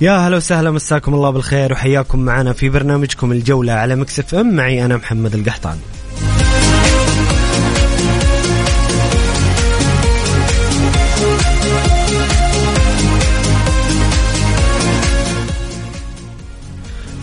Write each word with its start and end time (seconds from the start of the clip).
يا 0.00 0.12
هلا 0.12 0.36
وسهلا 0.36 0.70
مساكم 0.70 1.14
الله 1.14 1.30
بالخير 1.30 1.72
وحياكم 1.72 2.18
معنا 2.18 2.52
في 2.52 2.68
برنامجكم 2.68 3.32
الجولة 3.32 3.72
على 3.72 3.96
Mix 3.96 4.34
FM. 4.34 4.56
معي 4.56 4.84
أنا 4.84 4.96
محمد 4.96 5.34
القحطاني 5.34 5.80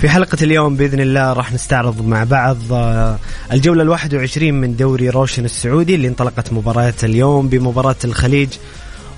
في 0.02 0.10
حلقة 0.10 0.38
اليوم 0.42 0.76
بإذن 0.76 1.00
الله 1.00 1.34
راح 1.34 1.54
نستعرض 1.54 2.02
مع 2.02 2.24
بعض 2.24 2.58
آه، 2.72 3.18
الجولة 3.52 3.84
الواحد 3.84 4.16
وعشرين 4.16 4.54
من 4.54 4.76
دوري 4.76 5.10
روشن 5.10 5.46
السعودي 5.46 5.96
اللي 5.96 6.08
انطلقت 6.08 6.54
مباريات 6.54 7.04
اليوم 7.04 7.48
بمباراة 7.50 7.96
الخليج 8.06 8.50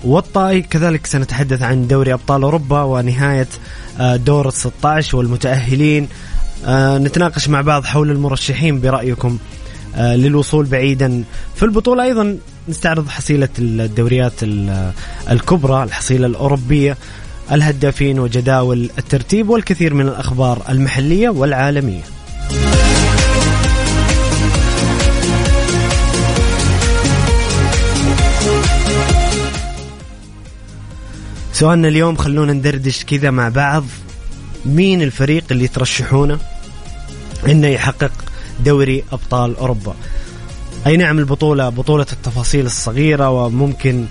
والطائي. 0.04 0.62
كذلك 0.62 1.06
سنتحدث 1.08 1.62
عن 1.62 1.88
دوري 1.88 2.14
أبطال 2.14 2.44
أوروبا 2.44 2.82
ونهاية 2.82 3.48
آه، 4.00 4.16
دور 4.16 4.48
ال 4.48 4.54
16 4.54 5.18
والمتأهلين. 5.18 6.08
آه، 6.66 6.98
نتناقش 6.98 7.50
مع 7.50 7.62
بعض 7.62 7.86
حول 7.86 8.12
المرشحين 8.12 8.82
برأيكم 8.82 9.38
آه، 9.96 10.16
للوصول 10.16 10.66
بعيدا. 10.66 11.24
في 11.56 11.64
البطولة 11.64 12.04
أيضا 12.04 12.38
نستعرض 12.70 13.08
حصيلة 13.10 13.50
الدوريات 13.60 14.34
ال- 14.44 14.92
الكبرى 15.32 15.84
الحصيلة 15.84 16.28
الأوروبية 16.28 16.98
الهدافين 17.52 18.20
وجداول 18.20 18.90
الترتيب 18.98 19.50
والكثير 19.50 19.94
من 19.94 20.08
الأخبار 20.08 20.62
المحلية 20.70 21.30
والعالمية. 21.30 22.02
سؤالنا 31.60 31.88
اليوم 31.88 32.16
خلونا 32.16 32.54
ندردش 32.54 33.06
كذا 33.06 33.32
مع 33.32 33.50
بعض. 33.50 33.84
مين 34.66 35.02
الفريق 35.02 35.44
اللي 35.52 35.68
ترشحونه 35.68 36.40
إنه 37.48 37.68
يحقق 37.68 38.12
دوري 38.66 39.04
أبطال 39.12 39.58
أوروبا؟ 39.58 39.96
أي 40.88 40.98
نعم 40.98 41.20
البطولة 41.20 41.70
بطولة 41.70 42.06
التفاصيل 42.14 42.66
الصغيرة 42.66 43.30
وممكن 43.30 44.06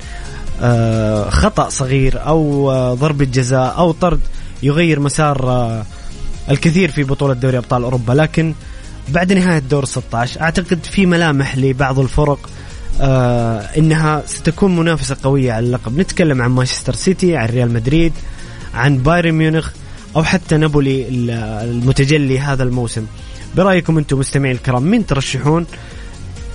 آه، 0.62 1.30
خطأ 1.30 1.68
صغير 1.68 2.26
أو 2.26 2.70
آه، 2.70 2.94
ضربة 2.94 3.24
جزاء 3.24 3.78
أو 3.78 3.92
طرد 3.92 4.20
يغير 4.62 5.00
مسار 5.00 5.50
آه، 5.50 5.84
الكثير 6.50 6.90
في 6.90 7.04
بطولة 7.04 7.34
دوري 7.34 7.58
أبطال 7.58 7.82
أوروبا. 7.82 8.12
لكن 8.12 8.54
بعد 9.08 9.32
نهاية 9.32 9.58
دور 9.58 9.84
16 9.84 10.40
أعتقد 10.40 10.84
في 10.84 11.06
ملامح 11.06 11.58
لبعض 11.58 11.98
الفرق 11.98 12.50
آه 13.00 13.60
إنها 13.60 14.22
ستكون 14.26 14.76
منافسة 14.76 15.16
قوية 15.22 15.52
على 15.52 15.66
اللقب. 15.66 15.98
نتكلم 15.98 16.42
عن 16.42 16.50
مانشستر 16.50 16.94
سيتي 16.94 17.36
عن 17.36 17.48
ريال 17.48 17.72
مدريد 17.72 18.12
عن 18.74 18.98
بايرن 18.98 19.32
ميونخ 19.32 19.70
أو 20.16 20.24
حتى 20.24 20.56
نابولي 20.56 21.08
ال- 21.08 21.30
المتجلي 21.70 22.38
هذا 22.40 22.62
الموسم. 22.62 23.06
برأيكم 23.56 23.98
أنتم 23.98 24.18
مستمعي 24.18 24.52
الكرام 24.52 24.82
مين 24.82 25.06
ترشحون؟ 25.06 25.66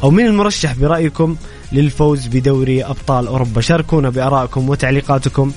أو 0.04 0.12
مين 0.12 0.26
المرشح 0.26 0.74
برأيكم 0.74 1.36
للفوز 1.72 2.28
بدوري 2.28 2.84
أبطال 2.86 3.28
أوروبا؟ 3.28 3.62
شاركونا 3.62 4.10
بآرائكم 4.10 4.70
وتعليقاتكم 4.70 5.52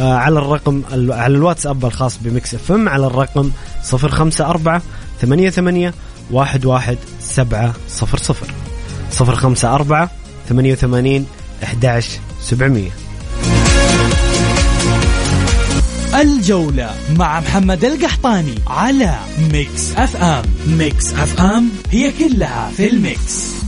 آه 0.00 0.14
على 0.14 0.38
الرقم 0.38 0.82
ال- 0.92 1.12
على 1.12 1.34
الواتساب 1.36 1.84
الخاص 1.84 2.18
ب 2.22 2.54
Mix 2.54 2.72
FM 2.72 2.88
على 2.88 3.06
الرقم 3.06 3.50
054 3.92 4.80
88 5.20 5.92
11 6.34 6.96
700 7.20 8.63
054 9.22 10.08
88 10.48 11.26
11 11.62 12.20
700 12.42 12.90
الجولة 16.14 16.94
مع 17.18 17.40
محمد 17.40 17.84
القحطاني 17.84 18.54
على 18.66 19.18
Mix 19.52 19.92
FM. 19.96 20.42
Mix 20.66 21.12
FM 21.14 21.68
هي 21.90 22.12
كلها 22.12 22.70
في 22.76 22.90
ال 22.90 23.05
mix. 23.05 23.63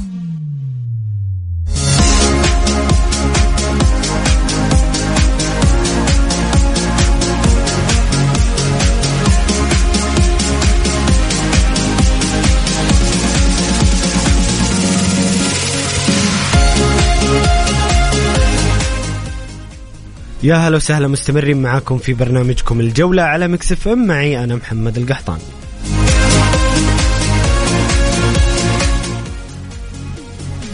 يا 20.46 20.54
هلا 20.54 20.76
وسهلا 20.76 21.08
مستمرين 21.08 21.62
معاكم 21.62 21.98
في 21.98 22.14
برنامجكم 22.14 22.80
الجولة 22.80 23.22
على 23.22 23.48
Mix 23.48 23.88
FM. 23.88 24.06
معي 24.06 24.44
أنا 24.44 24.56
محمد 24.56 24.98
القحطاني 24.98 25.38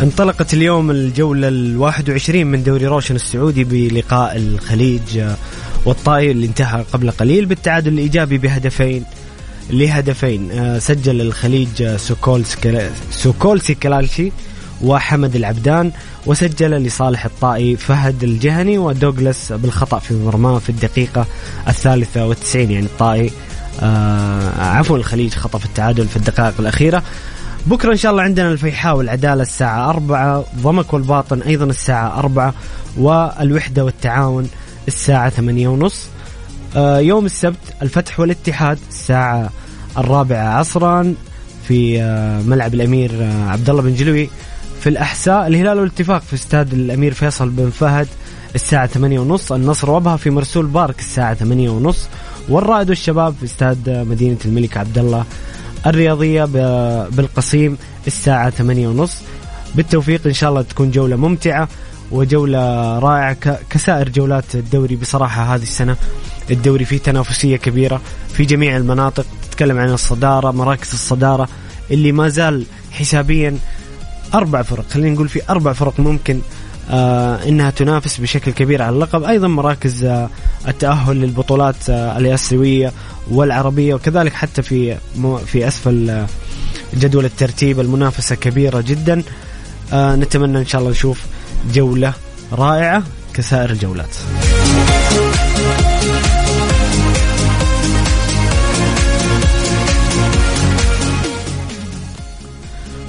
انطلقت 0.01 0.55
اليوم 0.55 0.91
الجولة 0.91 1.49
الواحد 1.49 2.11
وعشرين 2.11 2.47
من 2.47 2.63
دوري 2.63 2.87
روشن 2.87 3.15
السعودي 3.15 3.65
بلقاء 3.65 4.37
الخليج 4.37 5.23
والطائي 5.85 6.31
اللي 6.31 6.47
انتهى 6.47 6.85
قبل 6.93 7.11
قليل 7.11 7.47
بالتعادل 7.47 7.93
الإيجابي 7.93 8.39
بهدفين 8.39 9.05
لهدفين. 9.71 10.51
آه، 10.51 10.79
سجل 10.79 11.21
الخليج 11.21 11.97
سوكولسي 13.11 13.75
كلالشي 13.75 14.33
وحمد 14.83 15.37
العبدان 15.37 15.93
وسجل 16.27 16.71
لصالح 16.71 17.25
الطائي 17.25 17.77
فهد 17.77 18.23
الجهني 18.23 18.79
ودوغلاس 18.79 19.53
بالخطأ 19.53 19.99
في 19.99 20.15
مرماه 20.15 20.59
في 20.59 20.71
الدقيقة 20.71 21.27
الثالثة 21.69 22.27
والتسعين. 22.27 22.71
يعني 22.71 22.87
الطائي 22.87 23.31
آه 23.83 24.63
عفوا 24.63 24.97
الخليج 24.97 25.35
خطف 25.35 25.65
التعادل 25.65 26.09
في 26.09 26.17
الدقائق 26.17 26.55
الأخيرة. 26.59 27.03
بكرة 27.67 27.93
إن 27.93 27.97
شاء 27.97 28.13
الله 28.13 28.23
عندنا 28.23 28.53
الفيحاء 28.53 28.97
والعدالة 28.97 29.43
الساعة 29.43 29.91
أربعة 29.91 30.45
ضمك 30.63 30.93
والباطن 30.93 31.43
أيضا 31.43 31.65
الساعة 31.65 32.19
أربعة 32.19 32.55
والوحدة 32.97 33.85
والتعاون 33.85 34.49
الساعة 34.89 35.31
ثمانية 35.31 35.69
ونص. 35.69 36.07
آه 36.77 36.99
يوم 36.99 37.27
السبت 37.27 37.75
الفتح 37.83 38.21
والاتحاد 38.21 38.79
الساعة 38.91 39.51
الرابعة 39.99 40.59
عصرا 40.59 41.15
في 41.69 42.03
آه 42.03 42.43
ملعب 42.43 42.75
الأمير 42.75 43.11
آه 43.21 43.49
عبد 43.49 43.71
الله 43.71 43.83
بن 43.83 43.95
جلوي. 43.95 44.29
في 44.83 44.89
الأحساء 44.89 45.47
الهلال 45.47 45.79
والاتفاق 45.79 46.23
في 46.23 46.35
استاد 46.35 46.73
الأمير 46.73 47.13
فيصل 47.13 47.49
بن 47.49 47.71
فهد 47.71 48.09
الساعة 48.55 48.87
ثمانية 48.87 49.19
ونص 49.21 49.53
النصر 49.53 49.91
وابها 49.91 50.17
في 50.17 50.31
مرسول 50.31 50.67
بارك 50.67 50.99
الساعة 50.99 51.35
ثمانية 51.35 51.71
ونص 51.71 52.09
والرائد 52.49 52.89
والشباب 52.89 53.35
في 53.39 53.45
استاد 53.45 54.05
مدينة 54.09 54.37
الملك 54.45 54.77
عبد 54.77 54.99
الله 54.99 55.25
الرياضية 55.87 56.45
بالقصيم 57.11 57.79
الساعة 58.07 58.51
8 58.51 58.89
ونص. 58.89 59.17
بالتوفيق 59.75 60.27
إن 60.27 60.33
شاء 60.33 60.51
الله 60.51 60.63
تكون 60.63 60.91
جولة 60.91 61.17
ممتعة 61.17 61.69
وجولة 62.11 62.99
رائعة 62.99 63.59
كسائر 63.71 64.09
جولات 64.09 64.55
الدوري 64.55 64.97
بصراحة 64.97 65.55
هذه 65.55 65.63
السنة. 65.63 65.97
الدوري 66.51 66.85
فيه 66.85 66.99
تنافسية 66.99 67.57
كبيرة 67.57 68.01
في 68.33 68.45
جميع 68.45 68.77
المناطق 68.77 69.27
تتكلم 69.51 69.79
عن 69.79 69.93
الصدارة 69.93 70.51
مراكز 70.51 70.93
الصدارة 70.93 71.49
اللي 71.91 72.13
ما 72.13 72.29
زال 72.29 72.67
حسابيا 72.91 73.59
أربع 74.35 74.63
فرق 74.63 74.85
خلينا 74.91 75.11
نقول 75.15 75.29
في 75.29 75.41
أربع 75.51 75.73
فرق 75.73 76.01
ممكن 76.01 76.41
آه 76.91 77.49
إنها 77.49 77.71
تنافس 77.71 78.19
بشكل 78.21 78.51
كبير 78.51 78.83
على 78.83 78.95
اللقب. 78.95 79.25
أيضا 79.25 79.49
مراكز 79.49 80.05
آه 80.05 80.29
التأهل 80.69 81.17
للبطولات 81.17 81.91
آه 81.91 82.19
الآسيوية 82.19 82.93
والعربية 83.31 83.95
وكذلك 83.95 84.33
حتى 84.33 84.63
في 84.63 84.97
في 85.47 85.69
أسفل 85.69 86.11
آه 86.11 86.27
جدول 86.95 87.25
الترتيب 87.25 87.81
المنافسة 87.81 88.35
كبيرة 88.35 88.81
جدا. 88.81 89.23
آه 89.93 90.17
نتمنى 90.17 90.59
إن 90.59 90.67
شاء 90.67 90.81
الله 90.81 90.91
نشوف 90.91 91.21
جولة 91.75 92.13
رائعة 92.53 93.03
كسائر 93.35 93.71
الجولات. 93.71 94.17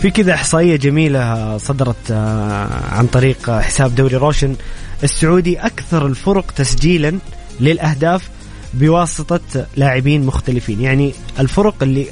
في 0.03 0.11
كذا 0.11 0.33
إحصائية 0.33 0.75
جميلة 0.75 1.57
صدرت 1.57 2.11
آه، 2.11 2.67
عن 2.91 3.07
طريق 3.07 3.51
حساب 3.51 3.95
دوري 3.95 4.15
روشن. 4.15 4.55
السعودي 5.03 5.59
أكثر 5.59 6.05
الفرق 6.05 6.51
تسجيلا 6.51 7.19
للأهداف 7.59 8.29
بواسطة 8.73 9.65
لاعبين 9.77 10.25
مختلفين. 10.25 10.81
يعني 10.81 11.13
الفرق 11.39 11.75
اللي 11.81 12.05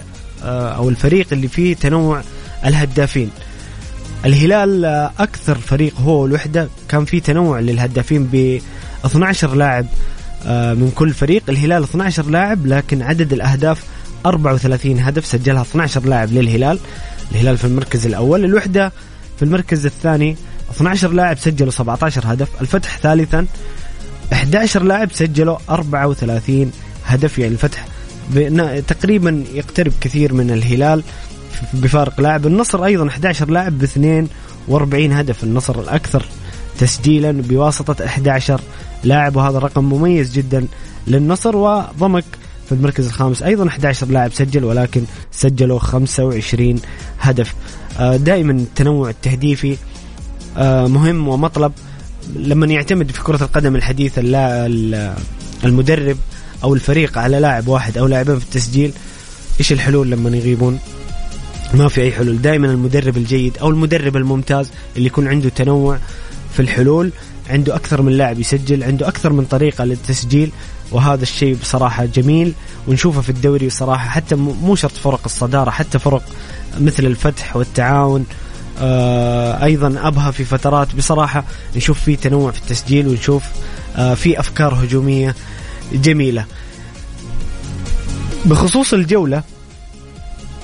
آه، 0.43 0.69
أو 0.69 0.89
الفريق 0.89 1.27
اللي 1.31 1.47
فيه 1.47 1.75
تنوع 1.75 2.21
الهدافين. 2.65 3.29
الهلال 4.25 4.85
آه، 4.85 5.11
أكثر 5.19 5.57
فريق 5.57 5.93
هو 5.99 6.25
الوحدة. 6.25 6.69
كان 6.89 7.05
فيه 7.05 7.21
تنوع 7.21 7.59
للهدافين 7.59 8.29
ب 8.31 8.61
12 9.05 9.55
لاعب 9.55 9.85
من 10.47 10.91
كل 10.95 11.13
فريق. 11.13 11.43
الهلال 11.49 11.83
12 11.83 12.29
لاعب 12.29 12.65
لكن 12.65 13.01
عدد 13.01 13.33
الأهداف 13.33 13.83
34 14.25 14.99
هدف. 14.99 15.25
سجلها 15.25 15.61
12 15.61 16.05
لاعب 16.05 16.31
للهلال. 16.31 16.79
الهلال 17.31 17.57
في 17.57 17.65
المركز 17.65 18.05
الأول 18.05 18.45
الوحدة 18.45 18.91
في 19.37 19.43
المركز 19.45 19.85
الثاني 19.85 20.35
12 20.71 21.11
لاعب 21.11 21.37
سجلوا 21.37 21.71
17 21.71 22.21
هدف 22.25 22.61
الفتح 22.61 22.97
ثالثا 22.97 23.45
11 24.33 24.83
لاعب 24.83 25.11
سجلوا 25.11 25.57
34 25.69 26.71
هدف 27.05 27.39
يعني 27.39 27.53
الفتح 27.53 27.85
تقريبا 28.87 29.43
يقترب 29.53 29.91
كثير 30.01 30.33
من 30.33 30.51
الهلال 30.51 31.03
بفارق 31.73 32.21
لاعب 32.21 32.47
النصر 32.47 32.85
أيضا 32.85 33.07
11 33.07 33.49
لاعب 33.49 33.79
ب 33.79 33.83
42 33.83 35.11
هدف 35.11 35.43
النصر 35.43 35.79
الأكثر 35.79 36.25
تسجيلا 36.79 37.31
بواسطة 37.31 38.05
11 38.05 38.61
لاعب 39.03 39.35
وهذا 39.35 39.59
رقم 39.59 39.83
مميز 39.83 40.31
جدا 40.31 40.65
للنصر 41.07 41.55
وضمك 41.55 42.23
في 42.71 42.77
المركز 42.77 43.06
الخامس. 43.06 43.44
أيضا 43.44 43.68
11 43.68 44.07
لاعب 44.07 44.33
سجل 44.33 44.63
ولكن 44.63 45.03
سجلوا 45.31 45.79
25 45.79 46.81
هدف. 47.19 47.53
آه، 48.00 48.18
دائما 48.18 48.51
التنوع 48.51 49.09
التهديفي 49.09 49.77
آه، 50.57 50.88
مهم 50.88 51.27
ومطلب. 51.27 51.71
لما 52.35 52.65
يعتمد 52.65 53.12
في 53.12 53.23
كرة 53.23 53.44
القدم 53.44 53.75
الحديثة 53.75 54.21
المدرب 55.63 56.18
أو 56.63 56.73
الفريق 56.73 57.18
على 57.18 57.39
لاعب 57.39 57.68
واحد 57.68 57.97
أو 57.97 58.07
لاعبين 58.07 58.39
في 58.39 58.45
التسجيل 58.45 58.94
إيش 59.59 59.71
الحلول 59.71 60.12
لما 60.12 60.29
يغيبون؟ 60.38 60.79
ما 61.74 61.88
في 61.88 62.01
أي 62.01 62.12
حلول، 62.12 62.41
دائما 62.41 62.67
المدرب 62.67 63.17
الجيد 63.17 63.57
أو 63.57 63.69
المدرب 63.69 64.17
الممتاز 64.17 64.71
اللي 64.97 65.07
يكون 65.07 65.27
عنده 65.27 65.50
تنوع 65.50 65.97
في 66.53 66.59
الحلول، 66.59 67.12
عنده 67.50 67.75
أكثر 67.75 68.01
من 68.01 68.12
لاعب 68.12 68.39
يسجل، 68.39 68.83
عنده 68.83 69.07
أكثر 69.07 69.33
من 69.33 69.45
طريقة 69.45 69.83
للتسجيل، 69.83 70.51
وهذا 70.91 71.23
الشيء 71.23 71.55
بصراحة 71.55 72.05
جميل. 72.05 72.53
ونشوفه 72.88 73.21
في 73.21 73.29
الدوري 73.29 73.69
صراحة 73.69 74.09
حتى 74.09 74.35
مو 74.35 74.75
شرط 74.75 74.91
فرق 74.91 75.21
الصدارة 75.25 75.69
حتى 75.69 75.99
فرق 75.99 76.23
مثل 76.79 77.05
الفتح 77.05 77.55
والتعاون. 77.55 78.25
آه 78.79 79.63
أيضا 79.63 80.07
أبها 80.07 80.31
في 80.31 80.43
فترات 80.43 80.95
بصراحة 80.95 81.43
نشوف 81.75 81.99
في 82.01 82.15
تنوع 82.15 82.51
في 82.51 82.57
التسجيل 82.57 83.07
ونشوف 83.07 83.43
آه 83.95 84.13
في 84.13 84.39
أفكار 84.39 84.73
هجومية 84.73 85.35
جميلة. 85.93 86.45
بخصوص 88.45 88.93
الجولة 88.93 89.43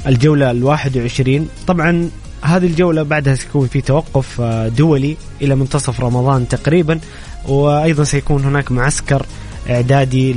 الجولة 0.08 0.52
الواحد 0.52 0.98
وعشرين 0.98 1.48
طبعا 1.68 2.10
هذه 2.42 2.66
الجولة 2.66 3.04
بعدها 3.04 3.36
سيكون 3.36 3.68
في 3.68 3.82
توقف 3.82 4.42
آه، 4.42 4.68
دولي 4.68 5.18
إلى 5.42 5.56
منتصف 5.56 6.00
رمضان 6.00 6.48
تقريبا 6.48 7.00
وأيضا 7.46 8.04
سيكون 8.04 8.44
هناك 8.44 8.72
معسكر 8.72 9.26
إعدادي 9.70 10.34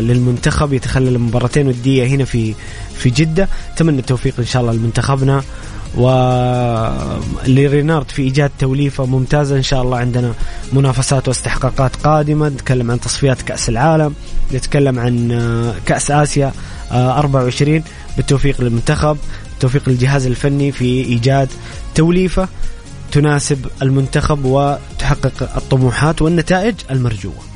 للمنتخب 0.00 0.72
يتخلل 0.72 1.18
مباراتين 1.18 1.66
ودية 1.68 2.06
هنا 2.06 2.24
في 2.24 2.54
في 2.94 3.10
جدة. 3.10 3.48
أتمنى 3.74 3.98
التوفيق 3.98 4.34
إن 4.38 4.44
شاء 4.44 4.62
الله 4.62 4.72
لمنتخبنا. 4.72 5.42
ولرينارد 7.46 8.10
في 8.10 8.22
إيجاد 8.22 8.50
توليفة 8.58 9.06
ممتازة 9.06 9.56
إن 9.56 9.62
شاء 9.62 9.82
الله 9.82 9.98
عندنا 9.98 10.32
منافسات 10.72 11.28
واستحقاقات 11.28 11.96
قادمة. 11.96 12.48
نتكلم 12.48 12.90
عن 12.90 13.00
تصفيات 13.00 13.42
كأس 13.42 13.68
العالم. 13.68 14.14
نتكلم 14.54 14.98
عن 14.98 15.32
آه، 15.32 15.74
كأس 15.86 16.10
آسيا 16.10 16.52
24 16.92 17.76
آه، 17.76 17.82
بالتوفيق 18.16 18.60
للمنتخب. 18.60 19.16
توفيق 19.60 19.88
للجهاز 19.88 20.26
الفني 20.26 20.72
في 20.72 21.04
إيجاد 21.04 21.48
توليفة 21.94 22.48
تناسب 23.12 23.66
المنتخب 23.82 24.44
وتحقق 24.44 25.56
الطموحات 25.56 26.22
والنتائج 26.22 26.74
المرجوة. 26.90 27.49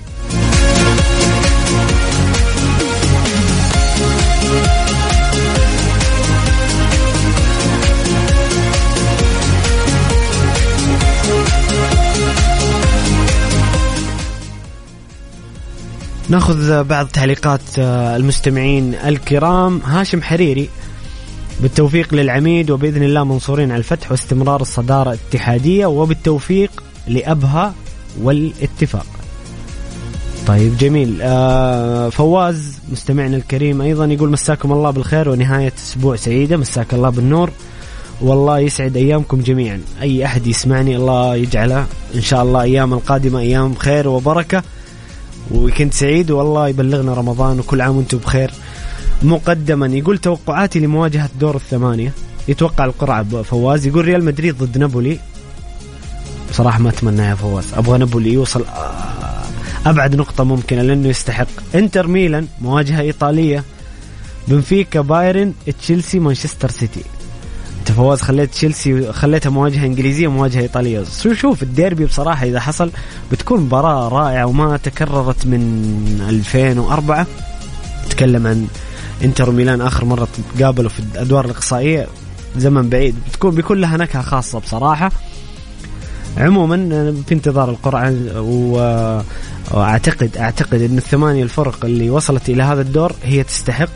ناخذ 16.29 16.85
بعض 16.85 17.07
تعليقات 17.07 17.61
آه، 17.79 18.17
المستمعين 18.17 18.95
الكرام. 18.95 19.81
هاشم 19.85 20.23
حريري 20.23 20.69
بالتوفيق 21.61 22.15
للعميد 22.15 22.71
وبإذن 22.71 23.03
الله 23.03 23.25
منصورين 23.25 23.71
على 23.71 23.79
الفتح 23.79 24.11
واستمرار 24.11 24.61
الصدارة 24.61 25.11
الاتحادية 25.13 25.87
وبالتوفيق 25.87 26.71
لأبها 27.09 27.75
والاتفاق. 28.23 29.07
طيب 30.47 30.77
جميل. 30.77 31.19
آه 31.23 32.09
فواز 32.09 32.79
مستمعنا 32.93 33.37
الكريم 33.37 33.83
أيضا 33.83 34.05
يقول 34.05 34.31
مساكم 34.31 34.73
الله 34.73 34.91
بالخير 34.91 35.29
ونهاية 35.29 35.73
أسبوع 35.79 36.17
سعيدة. 36.17 36.57
مساك 36.57 36.95
الله 36.95 37.11
بالنور. 37.11 37.51
والله 38.21 38.59
يسعد 38.59 38.97
أيامكم 38.97 39.41
جميعا. 39.41 39.81
أي 40.03 40.25
أحد 40.25 40.47
يسمعني 40.47 40.97
الله 40.97 41.37
يجعله 41.37 41.87
إن 42.15 42.21
شاء 42.21 42.43
الله 42.43 42.63
أيام 42.63 42.95
القادمة 42.95 43.39
أيام 43.39 43.75
خير 43.75 44.09
وبركة. 44.09 44.63
وكنت 45.51 45.95
سعيد 45.95 46.31
والله 46.31 46.69
يبلغنا 46.69 47.15
رمضان 47.15 47.59
وكل 47.59 47.81
عام 47.81 47.97
وأنتم 47.97 48.19
بخير. 48.19 48.51
مقدما 49.23 49.87
يقول 49.87 50.19
توقعاتي 50.19 50.81
لمواجهة 50.81 51.31
دور 51.41 51.57
الثمانية. 51.57 52.13
يتوقع 52.49 52.85
القرعة 52.85 53.43
فواز. 53.43 53.87
يقول 53.87 54.05
ريال 54.05 54.25
مدريد 54.25 54.59
ضد 54.59 54.79
نابولي. 54.79 55.19
بصراحة 56.51 56.79
ما 56.79 56.89
أتمنى 56.89 57.23
يا 57.23 57.35
فواز. 57.35 57.65
أبغى 57.75 57.99
نابولي 57.99 58.33
يوصل 58.33 58.65
أبعد 59.87 60.17
نقطة 60.17 60.45
ممكنة 60.45 60.83
لأنه 60.83 61.09
يستحق. 61.09 61.47
إنتر 61.75 62.07
ميلان 62.07 62.47
مواجهة 62.61 63.01
إيطالية. 63.01 63.65
بنفيكا 64.49 65.01
بايرن 65.01 65.53
تشيلسي 65.83 66.19
مانشستر 66.19 66.71
سيتي. 66.71 67.03
انت 67.85 67.93
فواز 67.93 68.21
خليت 68.21 68.51
تشيلسي 68.51 69.13
خليتها 69.13 69.51
مواجهة 69.51 69.87
إنجليزية 69.87 70.27
ومواجهه 70.29 70.61
إيطالية. 70.61 71.05
شوف 71.33 71.63
الديربي 71.63 72.05
بصراحة 72.05 72.47
إذا 72.47 72.61
حصل 72.61 72.91
بتكون 73.33 73.61
مباراة 73.61 74.09
رائعة 74.09 74.47
وما 74.47 74.77
تكررت 74.77 75.47
من 75.47 76.27
2004 76.29 77.27
نتكلم 78.07 78.47
عن 78.47 78.67
إنتر 79.25 79.49
وميلان 79.51 79.81
آخر 79.81 80.05
مرة 80.05 80.29
تقابلوا 80.59 80.91
في 80.91 81.01
الأدوار 81.01 81.45
الإقصائية 81.45 82.07
زمن 82.57 82.89
بعيد. 82.89 83.15
بتكون 83.29 83.55
بيكون 83.55 83.81
لها 83.81 83.97
نكهة 83.97 84.23
خاصة 84.23 84.59
بصراحة. 84.59 85.13
عموما 86.39 86.77
في 87.27 87.35
انتظار 87.35 87.71
القرعة 87.71 88.15
واعتقد 89.71 90.37
أعتقد 90.37 90.81
إن 90.81 90.99
الثمانية 90.99 91.43
الفرق 91.43 91.85
اللي 91.85 92.11
وصلت 92.11 92.49
إلى 92.49 92.63
هذا 92.63 92.81
الدور 92.81 93.13
هي 93.25 93.43
تستحق 93.43 93.91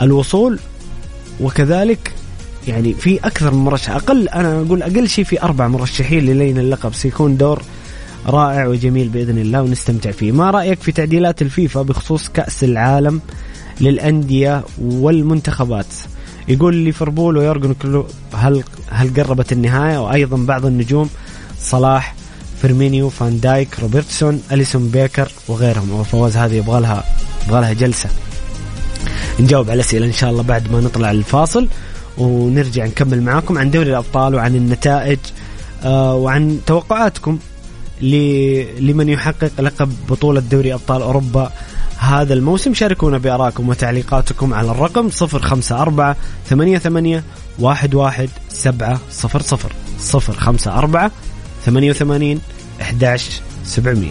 الوصول. 0.00 0.58
وكذلك 1.40 2.12
يعني 2.68 2.94
في 2.94 3.18
أكثر 3.18 3.50
من 3.50 3.58
مرشح. 3.58 3.90
أقل 3.90 4.28
أنا 4.28 4.60
أقول 4.60 4.82
أقل 4.82 5.08
شيء 5.08 5.24
في 5.24 5.42
أربع 5.42 5.68
مرشحين 5.68 6.24
لنيل 6.24 6.58
اللقب. 6.58 6.94
سيكون 6.94 7.36
دور 7.36 7.62
رائع 8.26 8.66
وجميل 8.66 9.08
بإذن 9.08 9.38
الله 9.38 9.62
ونستمتع 9.62 10.10
فيه. 10.10 10.32
ما 10.32 10.50
رأيك 10.50 10.80
في 10.80 10.92
تعديلات 10.92 11.42
الفيفا 11.42 11.82
بخصوص 11.82 12.28
كأس 12.28 12.64
العالم 12.64 13.20
للأندية 13.80 14.64
والمنتخبات؟ 14.78 15.86
يقول 16.48 16.74
ليفربول 16.74 17.36
ويورجن 17.36 17.74
كلوب 17.74 18.06
هل 18.34 18.64
هل 18.90 19.14
قربت 19.14 19.52
النهاية؟ 19.52 19.98
وأيضا 19.98 20.36
بعض 20.36 20.66
النجوم 20.66 21.10
صلاح 21.60 22.14
فيرمينيو 22.62 23.08
فان 23.08 23.40
دايك 23.40 23.80
روبرتسون 23.80 24.42
أليسون 24.52 24.88
بيكر 24.88 25.32
وغيرهم. 25.48 25.92
وفواز 25.92 26.36
هذه 26.36 26.54
يبغى 26.54 26.80
لها 26.80 27.04
يبغى 27.46 27.60
لها 27.60 27.72
جلسة. 27.72 28.08
نجاوب 29.40 29.70
على 29.70 29.74
الأسئلة 29.74 30.06
إن 30.06 30.12
شاء 30.12 30.30
الله 30.30 30.42
بعد 30.42 30.72
ما 30.72 30.80
نطلع 30.80 31.10
الفاصل. 31.10 31.68
ونرجع 32.18 32.86
نكمل 32.86 33.22
معاكم 33.22 33.58
عن 33.58 33.70
دوري 33.70 33.90
الأبطال 33.90 34.34
وعن 34.34 34.54
النتائج 34.56 35.18
آه 35.84 36.14
وعن 36.14 36.60
توقعاتكم 36.66 37.38
لمن 38.80 39.08
يحقق 39.08 39.60
لقب 39.60 39.92
بطولة 40.08 40.40
دوري 40.40 40.74
أبطال 40.74 41.02
أوروبا 41.02 41.52
هذا 41.98 42.34
الموسم. 42.34 42.74
شاركونا 42.74 43.18
بآرائكم 43.18 43.68
وتعليقاتكم 43.68 44.54
على 44.54 44.70
الرقم 44.70 45.08
054 45.22 46.14
88 46.48 47.22
11 47.62 48.28
700 48.50 48.98
054 50.14 51.10
88 51.64 52.40
11 52.80 53.42
700 53.64 54.10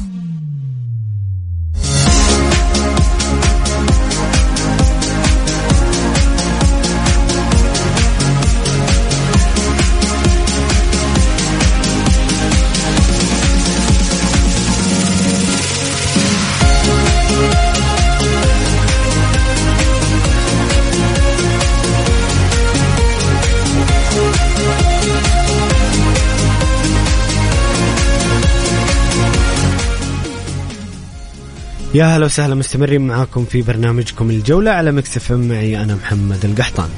يا 31.93 32.05
هلا 32.05 32.25
وسهلا 32.25 32.55
مستمرين 32.55 33.07
معاكم 33.07 33.45
في 33.45 33.61
برنامجكم 33.61 34.29
الجولة 34.29 34.71
على 34.71 34.91
مكسف 34.91 35.31
معي 35.31 35.81
أنا 35.81 35.95
محمد 35.95 36.45
القحطان 36.45 36.89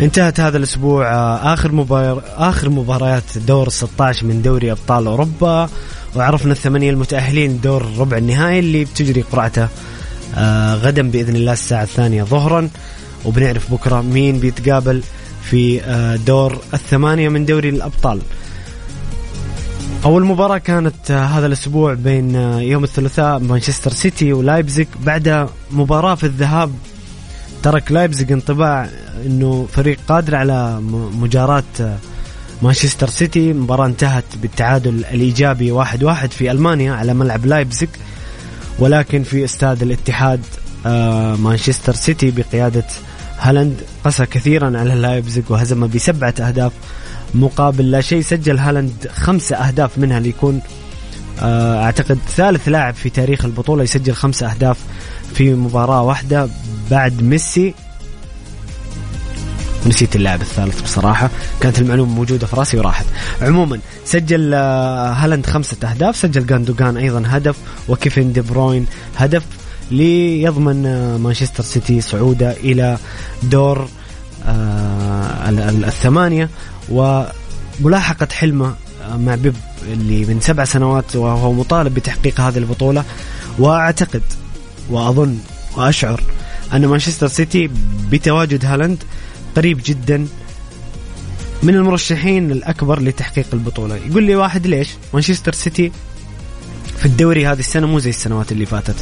انتهت 0.00 0.40
هذا 0.40 0.56
الأسبوع 0.56 1.12
آه، 1.12 1.54
آخر 1.54 1.72
مبار... 1.72 2.22
آخر 2.36 2.68
مباريات 2.70 3.38
دور 3.38 3.68
16 3.68 4.26
من 4.26 4.42
دوري 4.42 4.72
أبطال 4.72 5.06
أوروبا 5.06 5.68
وعرفنا 6.16 6.52
الثمانية 6.52 6.90
المتأهلين 6.90 7.60
دور 7.60 7.86
ربع 7.98 8.16
النهائي 8.16 8.58
اللي 8.58 8.84
بتجري 8.84 9.22
قرعته 9.22 9.68
آه 10.34 10.74
غدا 10.74 11.10
بإذن 11.10 11.36
الله 11.36 11.52
الساعة 11.52 11.82
الثانية 11.82 12.22
ظهرا. 12.22 12.68
وبنعرف 13.24 13.72
بكرة 13.72 14.00
مين 14.00 14.38
بيتقابل 14.38 15.02
في 15.42 15.82
آه، 15.82 16.16
دور 16.16 16.58
الثمانية 16.74 17.28
من 17.28 17.44
دوري 17.44 17.68
الأبطال. 17.68 18.20
أول 20.04 20.24
مباراة 20.24 20.58
كانت 20.58 21.10
آه، 21.10 21.24
هذا 21.24 21.46
الأسبوع 21.46 21.94
بين 21.94 22.36
آه، 22.36 22.60
يوم 22.60 22.84
الثلاثاء 22.84 23.38
مانشستر 23.38 23.92
سيتي 23.92 24.32
ولايبزيج 24.32 24.86
بعد 25.00 25.48
مباراة 25.70 26.14
في 26.14 26.24
الذهاب 26.24 26.72
ترك 27.62 27.92
لايبزيج 27.92 28.32
انطباع 28.32 28.88
إنه 29.26 29.66
فريق 29.72 29.98
قادر 30.08 30.36
على 30.36 30.80
مجاراة 31.20 31.98
مانشستر 32.62 33.08
سيتي. 33.08 33.52
مباراة 33.52 33.86
انتهت 33.86 34.24
بالتعادل 34.42 35.04
الإيجابي 35.12 35.72
واحد 35.72 36.04
واحد 36.04 36.30
في 36.32 36.50
ألمانيا 36.50 36.92
على 36.92 37.14
ملعب 37.14 37.46
لايبزيج 37.46 37.88
ولكن 38.78 39.22
في 39.22 39.44
استاد 39.44 39.82
الاتحاد 39.82 40.40
مانشستر 41.38 41.94
سيتي 41.94 42.30
بقيادة 42.30 42.84
هالاند 43.40 43.80
قسى 44.04 44.26
كثيرا 44.26 44.78
على 44.78 44.94
لايبزيج 44.94 45.44
وهزمه 45.48 45.86
بسبعة 45.86 46.34
أهداف 46.40 46.72
مقابل 47.34 47.90
لا 47.90 48.00
شيء. 48.00 48.22
سجل 48.22 48.58
هالاند 48.58 49.10
خمسة 49.14 49.56
أهداف 49.56 49.98
منها 49.98 50.20
ليكون 50.20 50.60
آه، 51.40 51.84
أعتقد 51.84 52.18
ثالث 52.36 52.68
لاعب 52.68 52.94
في 52.94 53.10
تاريخ 53.10 53.44
البطولة 53.44 53.82
يسجل 53.82 54.12
خمسة 54.14 54.50
أهداف 54.50 54.76
في 55.34 55.54
مباراة 55.54 56.02
واحدة 56.02 56.48
بعد 56.90 57.22
ميسي. 57.22 57.74
نسيت 59.86 60.16
اللاعب 60.16 60.40
الثالث 60.40 60.80
بصراحة 60.80 61.30
كانت 61.60 61.78
المعلومة 61.78 62.14
موجودة 62.14 62.46
في 62.46 62.56
راسي 62.56 62.78
وراحت. 62.78 63.06
عموما 63.42 63.80
سجل 64.04 64.54
آه، 64.54 65.12
هالاند 65.12 65.46
خمسة 65.46 65.76
أهداف 65.90 66.16
سجل 66.16 66.46
جوندوجان 66.46 66.96
أيضا 66.96 67.22
هدف 67.26 67.56
وكيفن 67.88 68.32
دي 68.32 68.40
بروين 68.40 68.86
هدف. 69.16 69.42
ليضمن 69.90 71.16
مانشستر 71.16 71.62
سيتي 71.64 72.00
صعوده 72.00 72.52
إلى 72.52 72.98
دور 73.42 73.88
آه، 74.46 75.48
الثمانية. 75.48 76.50
وملاحقة 76.88 78.28
حلمة 78.32 78.74
مع 79.14 79.34
بيب 79.34 79.54
اللي 79.92 80.24
من 80.24 80.40
سبع 80.40 80.64
سنوات 80.64 81.16
وهو 81.16 81.52
مطالب 81.52 81.94
بتحقيق 81.94 82.40
هذه 82.40 82.58
البطولة. 82.58 83.04
وأعتقد 83.58 84.22
وأظن 84.90 85.38
وأشعر 85.76 86.22
أن 86.74 86.86
مانشستر 86.86 87.28
سيتي 87.28 87.70
بتواجد 88.10 88.64
هالاند 88.64 88.98
قريب 89.56 89.80
جدا 89.84 90.26
من 91.62 91.74
المرشحين 91.74 92.50
الأكبر 92.50 93.00
لتحقيق 93.02 93.46
البطولة. 93.52 93.96
يقول 93.96 94.22
لي 94.22 94.36
واحد 94.36 94.66
ليش؟ 94.66 94.88
مانشستر 95.14 95.52
سيتي 95.52 95.92
في 97.00 97.06
الدوري 97.06 97.46
هذه 97.46 97.58
السنة 97.58 97.86
مو 97.86 97.98
زي 97.98 98.10
السنوات 98.10 98.52
اللي 98.52 98.66
فاتت. 98.66 98.94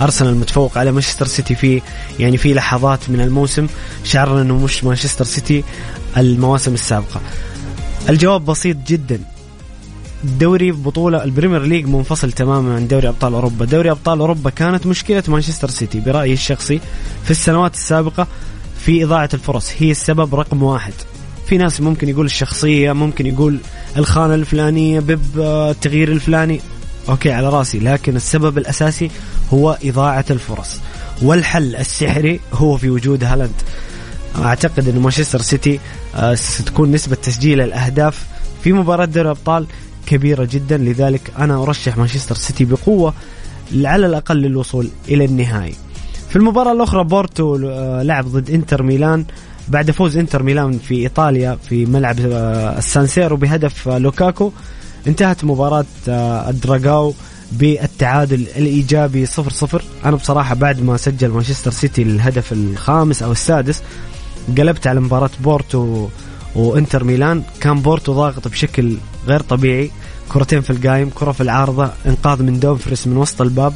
أرسنال 0.00 0.36
متفوق 0.36 0.78
على 0.78 0.92
مانشستر 0.92 1.26
سيتي 1.26 1.54
في 1.54 1.82
يعني 2.18 2.36
في 2.36 2.54
لحظات 2.54 3.10
من 3.10 3.20
الموسم 3.20 3.66
شعرنا 4.04 4.42
إنه 4.42 4.58
مش 4.58 4.84
مانشستر 4.84 5.24
سيتي 5.24 5.64
المواسم 6.16 6.74
السابقة. 6.74 7.20
الجواب 8.08 8.44
بسيط 8.44 8.76
جدا. 8.86 9.20
دوري 10.24 10.72
بطولة 10.72 11.24
البريمير 11.24 11.62
ليج 11.62 11.86
منفصل 11.86 12.32
تماما 12.32 12.74
عن 12.74 12.88
دوري 12.88 13.08
أبطال 13.08 13.34
أوروبا. 13.34 13.64
دوري 13.64 13.90
أبطال 13.90 14.20
أوروبا 14.20 14.50
كانت 14.50 14.86
مشكلة 14.86 15.22
مانشستر 15.28 15.70
سيتي 15.70 16.00
برأيي 16.00 16.32
الشخصي 16.32 16.80
في 17.24 17.30
السنوات 17.30 17.74
السابقة 17.74 18.26
في 18.78 19.04
إضاعة 19.04 19.28
الفرص. 19.34 19.70
هي 19.78 19.90
السبب 19.90 20.34
رقم 20.34 20.62
واحد. 20.62 20.92
في 21.46 21.56
ناس 21.56 21.80
ممكن 21.80 22.08
يقول 22.08 22.26
الشخصية 22.26 22.92
ممكن 22.92 23.26
يقول 23.26 23.58
الخانة 23.96 24.34
الفلانية 24.34 25.00
بالتغيير 25.00 26.12
الفلاني. 26.12 26.60
okay 27.08 27.32
على 27.32 27.48
رأسي. 27.48 27.78
لكن 27.78 28.16
السبب 28.16 28.58
الأساسي 28.58 29.10
هو 29.52 29.78
إضاعة 29.84 30.24
الفرص. 30.30 30.80
والحل 31.22 31.76
السحري 31.76 32.40
هو 32.52 32.76
في 32.76 32.90
وجود 32.90 33.24
هالاند. 33.24 33.52
أعتقد 34.38 34.88
إن 34.88 34.98
مانشستر 34.98 35.40
سيتي 35.40 35.80
آه، 36.16 36.34
ستكون 36.34 36.90
نسبة 36.90 37.16
تسجيل 37.16 37.60
الأهداف 37.60 38.26
في 38.64 38.72
مباراة 38.72 39.04
دوري 39.04 39.26
الأبطال 39.26 39.66
كبيرة 40.06 40.48
جدا. 40.52 40.76
لذلك 40.76 41.32
أنا 41.38 41.62
أرشح 41.62 41.96
مانشستر 41.96 42.34
سيتي 42.34 42.64
بقوة 42.64 43.14
على 43.74 44.06
الأقل 44.06 44.36
للوصول 44.36 44.88
إلى 45.08 45.24
النهائي. 45.24 45.74
في 46.28 46.36
المباراة 46.36 46.72
الأخرى 46.72 47.04
بورتو 47.04 47.56
آه، 47.56 48.02
لعب 48.02 48.24
ضد 48.24 48.50
إنتر 48.50 48.82
ميلان. 48.82 49.24
بعد 49.68 49.90
فوز 49.90 50.16
إنتر 50.16 50.42
ميلان 50.42 50.78
في 50.78 50.94
إيطاليا 50.94 51.58
في 51.68 51.86
ملعب 51.86 52.16
آه، 52.20 52.78
السانسيرو 52.78 53.36
بهدف 53.36 53.88
لوكاكو. 53.88 54.52
انتهت 55.06 55.44
مباراة 55.44 55.84
آه، 56.08 56.50
الدراغاو 56.50 57.14
بالتعادل 57.52 58.46
الإيجابي 58.56 59.26
0 59.26 59.50
0 59.50 59.82
أنا 60.04 60.16
بصراحة 60.16 60.54
بعد 60.54 60.82
ما 60.82 60.96
سجل 60.96 61.28
مانشستر 61.28 61.70
سيتي 61.70 62.02
الهدف 62.02 62.52
الخامس 62.52 63.22
أو 63.22 63.32
السادس 63.32 63.82
قلبت 64.58 64.86
على 64.86 65.00
مباراة 65.00 65.30
بورتو 65.40 66.08
وإنتر 66.54 67.04
ميلان. 67.04 67.42
كان 67.60 67.80
بورتو 67.80 68.12
ضاغط 68.12 68.48
بشكل 68.48 68.96
غير 69.26 69.40
طبيعي. 69.40 69.90
كرتين 70.28 70.60
في 70.60 70.70
القايم 70.70 71.10
كرة 71.14 71.32
في 71.32 71.40
العارضة 71.40 71.90
إنقاذ 72.06 72.42
من 72.42 72.60
دومفريس 72.60 73.06
من 73.06 73.16
وسط 73.16 73.42
الباب. 73.42 73.74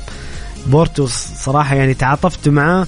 بورتو 0.66 1.06
صراحة 1.44 1.74
يعني 1.74 1.94
تعاطفت 1.94 2.48
معاه. 2.48 2.86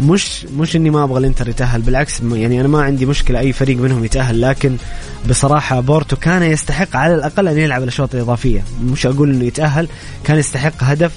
مش 0.00 0.44
مش 0.44 0.76
إني 0.76 0.90
ما 0.90 1.04
أبغى 1.04 1.18
الإنتر 1.18 1.48
يتأهل 1.48 1.82
بالعكس 1.82 2.20
يعني 2.32 2.60
أنا 2.60 2.68
ما 2.68 2.82
عندي 2.82 3.06
مشكلة 3.06 3.38
أي 3.38 3.52
فريق 3.52 3.76
منهم 3.78 4.04
يتأهل 4.04 4.40
لكن 4.40 4.76
بصراحة 5.28 5.80
بورتو 5.80 6.16
كان 6.16 6.42
يستحق 6.42 6.96
على 6.96 7.14
الأقل 7.14 7.48
أن 7.48 7.58
يلعب 7.58 7.82
الأشواط 7.82 8.14
الإضافية. 8.14 8.64
مش 8.84 9.06
أقول 9.06 9.30
إنه 9.30 9.44
يتأهل 9.44 9.88
كان 10.24 10.38
يستحق 10.38 10.72
هدف 10.80 11.12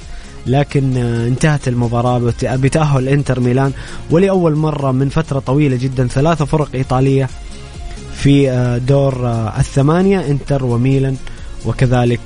لكن 0.48 0.98
انتهت 0.98 1.68
المباراة 1.68 2.34
بتأهل 2.44 3.08
إنتر 3.10 3.40
ميلان 3.40 3.72
ولأول 4.12 4.56
مرة 4.56 4.92
من 4.92 5.10
فترة 5.10 5.40
طويلة 5.40 5.76
جدا 5.76 6.08
ثلاثة 6.08 6.46
فرق 6.46 6.70
إيطالية 6.76 7.30
في 8.16 8.80
دور 8.88 9.28
الثمانية 9.58 10.28
إنتر 10.28 10.66
وميلان 10.66 11.16
وكذلك 11.66 12.20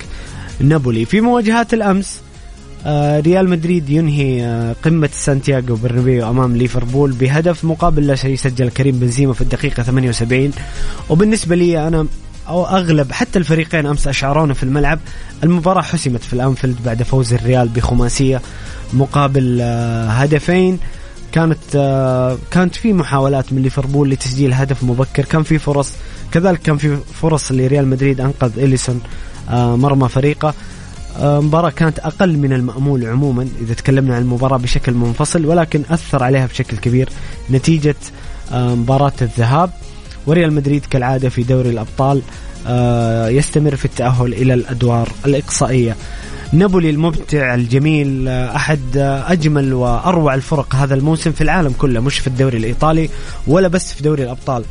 نابولي. 0.60 1.04
في 1.04 1.20
مواجهات 1.20 1.74
الأمس 1.74 2.16
آه، 2.18 2.23
ريال 2.86 3.48
مدريد 3.48 3.90
ينهي 3.90 4.44
آه، 4.44 4.76
قمة 4.84 5.10
سانتياغو 5.12 5.76
برنابيو 5.76 6.30
أمام 6.30 6.56
ليفربول 6.56 7.12
بهدف 7.12 7.64
مقابل 7.64 8.06
لا 8.06 8.14
شيء 8.14 8.36
سجل 8.36 8.70
كريم 8.70 8.98
بنزيما 8.98 9.32
في 9.32 9.40
الدقيقة 9.40 9.82
78 9.82 10.50
وبالنسبة 11.08 11.56
لي 11.56 11.88
أنا 11.88 12.06
أو 12.48 12.66
أغلب 12.66 13.12
حتى 13.12 13.38
الفريقين 13.38 13.86
أمس 13.86 14.08
أشعرونا 14.08 14.54
في 14.54 14.62
الملعب 14.62 14.98
المباراة 15.44 15.82
حسمت 15.82 16.22
في 16.22 16.32
الأنفيلد 16.32 16.76
بعد 16.84 17.02
فوز 17.02 17.34
الريال 17.34 17.68
بخماسية 17.68 18.40
مقابل 18.92 19.58
آه، 19.62 20.08
هدفين. 20.08 20.78
كانت 21.32 21.58
كانت 22.50 22.74
في 22.74 22.92
محاولات 22.92 23.52
من 23.52 23.62
ليفربول 23.62 24.10
لتسجيل 24.10 24.52
هدف 24.54 24.84
مبكر. 24.84 25.24
كان 25.24 25.42
في 25.42 25.58
فرص 25.58 25.92
كذلك 26.32 26.62
كان 26.62 26.76
في 26.76 26.96
فرص 26.96 27.52
لريال 27.52 27.88
مدريد 27.88 28.20
أنقذ 28.20 28.58
إليسون 28.58 29.00
مرمى 29.50 30.08
فريقه. 30.08 30.48
آه، 30.48 30.54
مباراة 31.20 31.70
كانت 31.70 31.98
أقل 31.98 32.38
من 32.38 32.52
المأمول 32.52 33.06
عموما 33.06 33.48
إذا 33.60 33.74
تكلمنا 33.74 34.14
عن 34.16 34.22
المباراة 34.22 34.56
بشكل 34.56 34.92
منفصل 34.94 35.46
ولكن 35.46 35.82
أثر 35.90 36.24
عليها 36.24 36.46
بشكل 36.46 36.76
كبير 36.76 37.08
نتيجة 37.50 37.94
آه، 38.52 38.74
مباراة 38.74 39.12
الذهاب. 39.22 39.70
وريال 40.26 40.52
مدريد 40.52 40.86
كالعادة 40.86 41.28
في 41.28 41.42
دوري 41.42 41.70
الأبطال 41.70 42.22
آه، 42.66 43.28
يستمر 43.28 43.76
في 43.76 43.84
التأهل 43.84 44.32
إلى 44.32 44.54
الأدوار 44.54 45.08
الإقصائية. 45.26 45.96
نابولي 46.52 46.90
الممتع 46.90 47.54
الجميل 47.54 48.28
أحد 48.28 48.96
أجمل 49.26 49.72
وأروع 49.74 50.34
الفرق 50.34 50.74
هذا 50.74 50.94
الموسم 50.94 51.32
في 51.32 51.40
العالم 51.40 51.74
كله 51.78 52.00
مش 52.00 52.18
في 52.18 52.26
الدوري 52.26 52.58
الإيطالي 52.58 53.08
ولا 53.46 53.68
بس 53.68 53.92
في 53.92 54.02
دوري 54.02 54.22
الأبطال. 54.24 54.64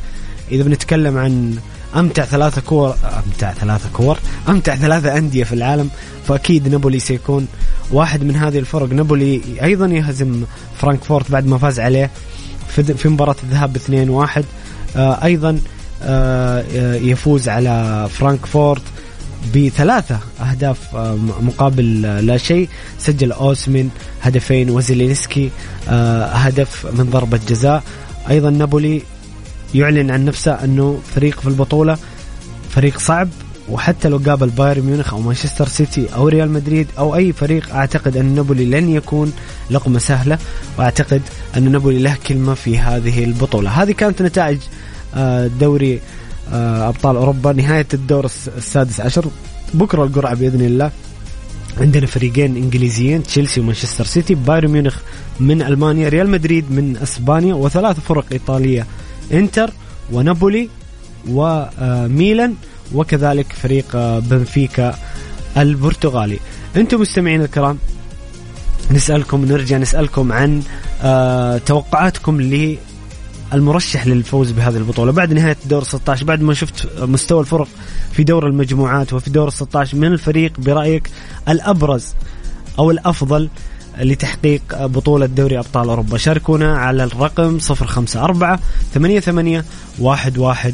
إذا 0.51 0.63
بنتكلم 0.63 1.17
عن 1.17 1.57
أمتع 1.95 2.25
ثلاثة 2.25 2.61
كور 2.61 2.95
أمتع 3.25 3.53
ثلاثة 3.53 3.89
كور 3.93 4.19
أمتع 4.49 4.75
ثلاثة 4.75 5.17
أندية 5.17 5.43
في 5.43 5.53
العالم. 5.53 5.89
فأكيد 6.27 6.67
نابولي 6.67 6.99
سيكون 6.99 7.47
واحد 7.91 8.23
من 8.23 8.35
هذه 8.35 8.59
الفرق. 8.59 8.89
نابولي 8.89 9.41
أيضا 9.63 9.85
يهزم 9.85 10.43
فرانكفورت 10.77 11.31
بعد 11.31 11.45
ما 11.47 11.57
فاز 11.57 11.79
عليه 11.79 12.11
في 12.97 13.09
مباراة 13.09 13.35
الذهاب 13.43 13.73
ب 13.73 13.75
2 13.75 14.09
1 14.09 14.45
أيضا 14.97 15.59
آه، 16.03 16.63
يفوز 16.95 17.49
على 17.49 18.07
فرانكفورت 18.11 18.81
بثلاثة 19.55 20.19
أهداف 20.41 20.95
آه، 20.95 21.15
مقابل 21.41 22.01
لا 22.01 22.37
شيء. 22.37 22.69
سجل 22.99 23.31
أوسمن 23.31 23.89
هدفين 24.21 24.69
وزيلينسكي 24.69 25.49
آه، 25.89 26.25
هدف 26.25 26.87
من 26.93 27.09
ضربة 27.09 27.39
جزاء. 27.49 27.83
أيضا 28.29 28.49
نابولي 28.49 29.01
يعلن 29.73 30.11
عن 30.11 30.25
نفسه 30.25 30.51
أنه 30.51 30.99
فريق 31.15 31.39
في 31.39 31.47
البطولة 31.47 31.97
فريق 32.69 32.99
صعب 32.99 33.29
وحتى 33.69 34.09
لو 34.09 34.17
قابل 34.17 34.49
بايرن 34.49 34.81
ميونخ 34.81 35.13
أو 35.13 35.21
مانشستر 35.21 35.67
سيتي 35.67 36.07
أو 36.15 36.27
ريال 36.27 36.51
مدريد 36.51 36.87
أو 36.97 37.15
أي 37.15 37.33
فريق 37.33 37.75
أعتقد 37.75 38.17
أن 38.17 38.35
نابولي 38.35 38.65
لن 38.65 38.89
يكون 38.89 39.33
لقمة 39.69 39.99
سهلة 39.99 40.37
وأعتقد 40.77 41.21
أن 41.57 41.71
نابولي 41.71 41.99
له 41.99 42.17
كلمة 42.27 42.53
في 42.53 42.79
هذه 42.79 43.23
البطولة. 43.23 43.69
هذه 43.69 43.91
كانت 43.91 44.21
نتائج 44.21 44.57
آه، 45.15 45.47
دوري 45.47 45.99
آه، 46.53 46.87
أبطال 46.87 47.15
أوروبا 47.15 47.53
نهاية 47.53 47.87
الدور 47.93 48.25
السادس 48.57 49.01
عشر. 49.01 49.25
بكرة 49.73 50.03
القرعة 50.03 50.35
بإذن 50.35 50.61
الله. 50.61 50.91
عندنا 51.77 52.05
فريقين 52.05 52.55
إنجليزيين 52.55 53.23
تشيلسي 53.23 53.59
ومانشستر 53.61 54.05
سيتي 54.05 54.35
بايرن 54.35 54.71
ميونخ 54.71 54.97
من 55.39 55.61
ألمانيا 55.61 56.09
ريال 56.09 56.29
مدريد 56.29 56.71
من 56.71 56.97
إسبانيا 56.97 57.53
وثلاث 57.53 57.99
فرق 57.99 58.25
إيطالية 58.31 58.87
انتر 59.31 59.69
ونابولي 60.11 60.69
وميلان 61.29 62.55
وكذلك 62.93 63.53
فريق 63.53 63.97
بنفيكا 64.19 64.95
البرتغالي. 65.57 66.39
أنتم 66.75 67.01
مستمعين 67.01 67.41
الكرام 67.41 67.77
نسألكم 68.91 69.45
نرجع 69.45 69.77
نسألكم 69.77 70.31
عن 70.31 70.61
آه، 71.01 71.57
توقعاتكم 71.57 72.41
للمرشح 73.51 74.07
للفوز 74.07 74.51
بهذه 74.51 74.77
البطولة. 74.77 75.11
بعد 75.11 75.33
نهاية 75.33 75.57
الدور 75.63 75.83
16 75.83 76.25
بعد 76.25 76.41
ما 76.41 76.53
شفت 76.53 76.99
مستوى 76.99 77.39
الفرق 77.39 77.67
في 78.11 78.23
دور 78.23 78.47
المجموعات 78.47 79.13
وفي 79.13 79.29
دور 79.29 79.49
16 79.49 79.97
من 79.97 80.07
الفريق 80.07 80.59
برأيك 80.59 81.09
الأبرز 81.49 82.13
أو 82.79 82.91
الأفضل 82.91 83.49
لتحقيق 83.97 84.85
بطولة 84.85 85.25
دوري 85.25 85.59
أبطال 85.59 85.89
أوروبا. 85.89 86.17
شاركونا 86.17 86.77
على 86.77 87.03
الرقم 87.03 87.59
054 87.71 88.57
88 88.93 89.63
11 89.99 90.73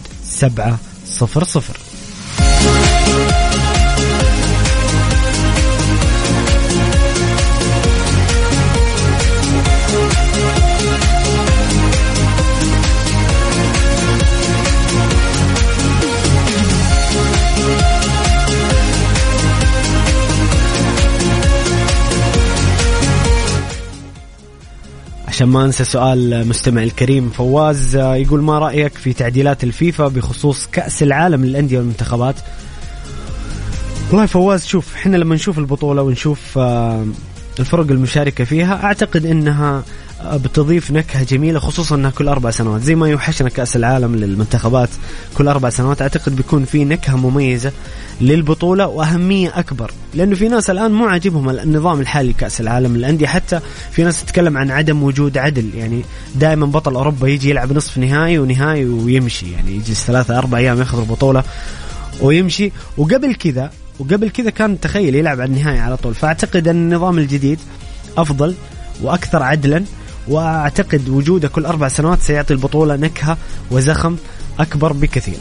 عشان 25.39 25.49
ما 25.49 25.65
انسى 25.65 25.83
سؤال 25.83 26.47
مستمع 26.47 26.83
الكريم 26.83 27.29
فواز 27.29 27.95
آه، 27.95 28.15
يقول 28.15 28.41
ما 28.41 28.59
رأيك 28.59 28.93
في 28.97 29.13
تعديلات 29.13 29.63
الفيفا 29.63 30.07
بخصوص 30.07 30.67
كأس 30.67 31.03
العالم 31.03 31.45
للأندية 31.45 31.77
والمنتخبات؟ 31.77 32.35
والله 34.11 34.25
فواز 34.25 34.65
شوف 34.65 34.95
إحنا 34.95 35.17
لما 35.17 35.35
نشوف 35.35 35.59
البطولة 35.59 36.01
ونشوف 36.01 36.57
آه، 36.57 37.05
الفرق 37.59 37.91
المشاركة 37.91 38.43
فيها 38.43 38.83
أعتقد 38.83 39.25
إنها 39.25 39.83
بتضيف 40.23 40.91
نكهة 40.91 41.23
جميلة 41.23 41.59
خصوصا 41.59 41.95
إنها 41.95 42.11
كل 42.11 42.27
أربع 42.27 42.51
سنوات. 42.51 42.81
زي 42.81 42.95
ما 42.95 43.09
يوحشنا 43.09 43.49
كأس 43.49 43.75
العالم 43.75 44.15
للمنتخبات 44.15 44.89
كل 45.37 45.47
أربع 45.47 45.69
سنوات 45.69 46.01
أعتقد 46.01 46.35
بيكون 46.35 46.65
في 46.65 46.85
نكهة 46.85 47.15
مميزة 47.15 47.71
للبطولة 48.21 48.87
وأهمية 48.87 49.59
أكبر. 49.59 49.91
لأنه 50.13 50.35
في 50.35 50.47
ناس 50.47 50.69
الآن 50.69 50.91
مو 50.91 51.05
عاجبهم 51.05 51.49
النظام 51.49 51.99
الحالي 51.99 52.29
لكأس 52.29 52.61
العالم. 52.61 52.97
للانديه 52.97 53.27
حتى 53.27 53.59
في 53.91 54.03
ناس 54.03 54.23
تتكلم 54.23 54.57
عن 54.57 54.71
عدم 54.71 55.03
وجود 55.03 55.37
عدل. 55.37 55.69
يعني 55.75 56.01
دائما 56.35 56.65
بطل 56.65 56.95
أوروبا 56.95 57.27
يجي 57.27 57.49
يلعب 57.49 57.73
نصف 57.73 57.97
نهائي 57.97 58.39
ونهائي 58.39 58.85
ويمشي. 58.85 59.51
يعني 59.51 59.75
يجلس 59.75 60.03
ثلاثة 60.03 60.37
أربع 60.37 60.57
أيام 60.57 60.79
ياخذ 60.79 60.99
البطولة 60.99 61.43
ويمشي. 62.21 62.71
وقبل 62.97 63.35
كذا 63.35 63.71
وقبل 63.99 64.29
كذا 64.29 64.49
كان 64.49 64.79
تخيل 64.79 65.15
يلعب 65.15 65.41
على 65.41 65.49
النهاية 65.49 65.79
على 65.79 65.97
طول. 65.97 66.15
فأعتقد 66.15 66.67
أن 66.67 66.75
النظام 66.75 67.17
الجديد 67.17 67.59
أفضل 68.17 68.55
وأكثر 69.01 69.43
عدلا. 69.43 69.83
واعتقد 70.29 71.09
وجوده 71.09 71.47
كل 71.47 71.65
أربع 71.65 71.87
سنوات 71.87 72.21
سيعطي 72.21 72.53
البطولة 72.53 72.95
نكهة 72.95 73.37
وزخم 73.71 74.15
أكبر 74.59 74.93
بكثير. 74.93 75.39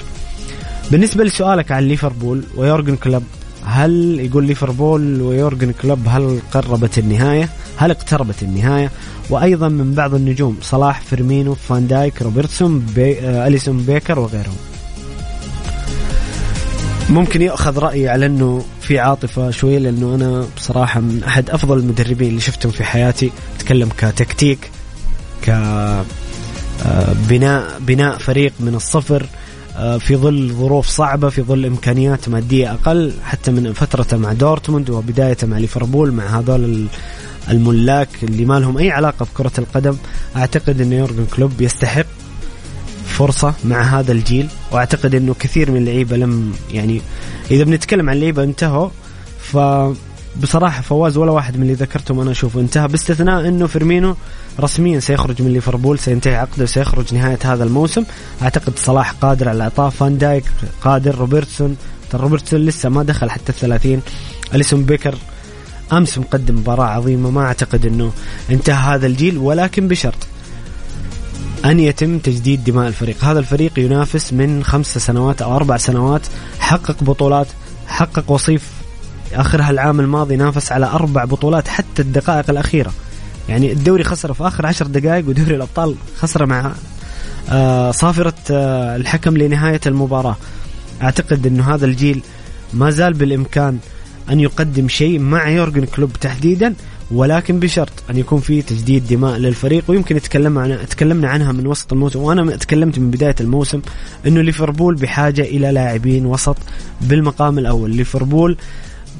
بالنسبة 0.91 1.25
لسؤالك 1.25 1.73
عن 1.73 1.83
ليفربول 1.83 2.45
ويورجن 2.57 2.97
كلوب 2.97 3.23
هل 3.65 4.21
يقول 4.21 4.45
ليفربول 4.47 5.23
ويورجن 5.23 5.73
كلوب 5.73 5.99
هل 6.09 6.41
قربت 6.53 6.99
النهاية؟ 6.99 7.49
هل 7.77 7.91
اقتربت 7.91 8.43
النهاية؟ 8.43 8.91
وأيضا 9.31 9.69
من 9.69 9.95
بعض 9.95 10.15
النجوم 10.15 10.57
صلاح 10.63 11.01
فيرمينو 11.01 11.55
فان 11.55 11.87
دايك 11.87 12.23
روبرتسون 12.23 12.79
بي 12.79 13.21
آه 13.21 13.47
أليسون 13.47 13.79
بيكر 13.79 14.19
وغيرهم. 14.19 14.57
ممكن 17.11 17.43
يأخذ 17.43 17.79
رأيي 17.79 18.09
على 18.09 18.27
إنه 18.27 18.65
في 18.81 18.99
عاطفة 18.99 19.51
شوي 19.51 19.79
لأنه 19.79 20.15
أنا 20.15 20.47
بصراحة 20.57 21.01
من 21.01 21.25
أحد 21.25 21.51
أفضل 21.51 21.79
المدربين 21.79 22.29
اللي 22.29 22.41
شفتهم 22.41 22.73
في 22.73 22.85
حياتي 22.85 23.31
أتكلم 23.57 23.89
كتكتيك 23.99 24.71
كبناء 25.43 26.05
آه، 26.85 27.79
بناء 27.79 28.19
فريق 28.19 28.53
من 28.61 28.75
الصفر 28.75 29.27
آه، 29.77 29.99
في 29.99 30.17
ظل 30.17 30.53
ظروف 30.53 30.87
صعبة 30.87 31.29
في 31.29 31.43
ظل 31.43 31.67
إمكانيات 31.67 32.29
مادية 32.29 32.73
أقل 32.73 33.13
حتى 33.25 33.51
من 33.51 33.73
فترته 33.73 34.17
مع 34.17 34.33
دورتموند 34.33 34.91
وبدايته 34.91 35.47
مع 35.47 35.59
ليفربول 35.59 36.13
مع 36.13 36.39
هذول 36.39 36.87
الملاك 37.51 38.09
اللي 38.23 38.45
ما 38.45 38.61
لهم 38.61 38.79
أي 38.79 38.91
علاقة 38.91 39.27
بكرة 39.35 39.53
القدم. 39.59 39.97
أعتقد 40.37 40.81
أن 40.81 40.93
يورجن 40.93 41.27
كلوب 41.37 41.61
يستحق 41.61 42.07
فرصة 43.07 43.55
مع 43.65 43.83
هذا 43.83 44.13
الجيل 44.13 44.49
وأعتقد 44.73 45.15
أنه 45.15 45.35
كثير 45.35 45.71
من 45.71 45.77
اللعيبة 45.77 46.17
لم 46.17 46.53
يعني 46.71 47.01
إذا 47.51 47.65
بنتكلم 47.65 48.11
عن 48.11 48.17
لعيبة 48.17 48.43
انتهوا 48.43 48.89
ف 49.41 49.57
بصراحة 50.43 50.83
فواز 50.83 51.17
ولا 51.17 51.31
واحد 51.31 51.57
من 51.57 51.63
اللي 51.63 51.75
ذكرتهم 51.75 52.21
أنا 52.21 52.31
أشوفه. 52.31 52.61
انتهى. 52.61 52.89
باستثناء 52.89 53.49
أنه 53.49 53.67
فيرمينو 53.67 54.17
رسميا 54.61 55.01
سيخرج 55.01 55.43
من 55.43 55.53
ليفربول 55.53 55.99
سينتهي 55.99 56.37
عقده 56.37 56.65
وسيخرج 56.65 57.15
نهاية 57.15 57.39
هذا 57.45 57.65
الموسم. 57.65 58.05
أعتقد 58.43 58.73
صلاح 58.79 59.13
قادر 59.13 59.49
على 59.49 59.57
الإعطاء 59.57 59.91
فان 59.91 60.19
دايك 60.19 60.45
قادر. 60.83 61.15
روبرتسون 61.15 61.77
روبرتسون 62.15 62.61
لسه 62.61 62.89
ما 62.89 63.03
دخل 63.03 63.31
حتى 63.31 63.49
الثلاثين. 63.49 64.03
أليسون 64.55 64.85
بيكر 64.85 65.15
أمس 65.93 66.19
مقدم 66.19 66.55
مباراة 66.55 66.87
عظيمة. 66.87 67.31
ما 67.31 67.45
أعتقد 67.45 67.87
أنه 67.87 68.13
انتهى 68.51 68.95
هذا 68.95 69.07
الجيل 69.07 69.39
ولكن 69.39 69.89
بشرط 69.89 70.27
أن 71.65 71.81
يتم 71.81 72.19
تجديد 72.19 72.65
دماء 72.65 72.89
الفريق. 72.89 73.25
هذا 73.25 73.39
الفريق 73.39 73.79
ينافس 73.79 74.33
من 74.33 74.65
خمس 74.65 74.99
سنوات 74.99 75.43
أو 75.43 75.57
أربع 75.57 75.77
سنوات 75.77 76.23
حقق 76.61 77.05
بطولات 77.05 77.47
حقق 77.87 78.31
وصيف 78.31 78.78
آخرها 79.35 79.71
العام 79.71 80.01
الماضي 80.01 80.37
نافس 80.37 80.73
على 80.73 80.87
أربع 80.87 81.25
بطولات 81.25 81.69
حتى 81.69 82.03
الدقائق 82.03 82.51
الأخيرة. 82.51 82.93
يعني 83.49 83.73
الدوري 83.73 84.05
خسر 84.05 84.33
في 84.33 84.47
آخر 84.47 84.67
عشر 84.67 84.87
دقائق 84.87 85.29
ودوري 85.29 85.57
الأبطال 85.57 85.95
خسر 86.19 86.47
مع 86.47 86.73
آه، 87.51 87.91
صافرة 87.91 88.35
آه، 88.51 88.97
الحكم 88.97 89.37
لنهاية 89.37 89.81
المباراة. 89.87 90.37
أعتقد 91.03 91.47
إنه 91.47 91.75
هذا 91.75 91.87
الجيل 91.87 92.23
ما 92.75 92.91
زال 92.91 93.15
بالإمكان 93.15 93.79
أن 94.31 94.41
يقدم 94.41 94.89
شيء 94.89 95.19
مع 95.19 95.49
يورجن 95.49 95.85
كلوب 95.85 96.13
تحديدا 96.13 96.75
ولكن 97.11 97.61
بشرط 97.61 97.93
أن 98.11 98.17
يكون 98.17 98.41
في 98.41 98.63
تجديد 98.63 99.07
دماء 99.07 99.37
للفريق 99.39 99.85
ويمكن 99.89 100.21
تكلمنا 100.21 100.63
عن 100.63 100.89
تكلمنا 100.91 101.29
عنها 101.29 101.53
من 101.53 101.67
وسط 101.67 101.93
الموسم 101.93 102.19
وأنا 102.19 102.57
تكلمت 102.57 102.99
من 102.99 103.11
بداية 103.11 103.35
الموسم 103.41 103.81
إنه 104.27 104.41
ليفربول 104.43 104.95
بحاجة 104.95 105.43
إلى 105.43 105.73
لاعبين 105.73 106.27
وسط 106.27 106.57
بالمقام 107.01 107.59
الأول. 107.59 107.91
ليفربول 107.91 108.57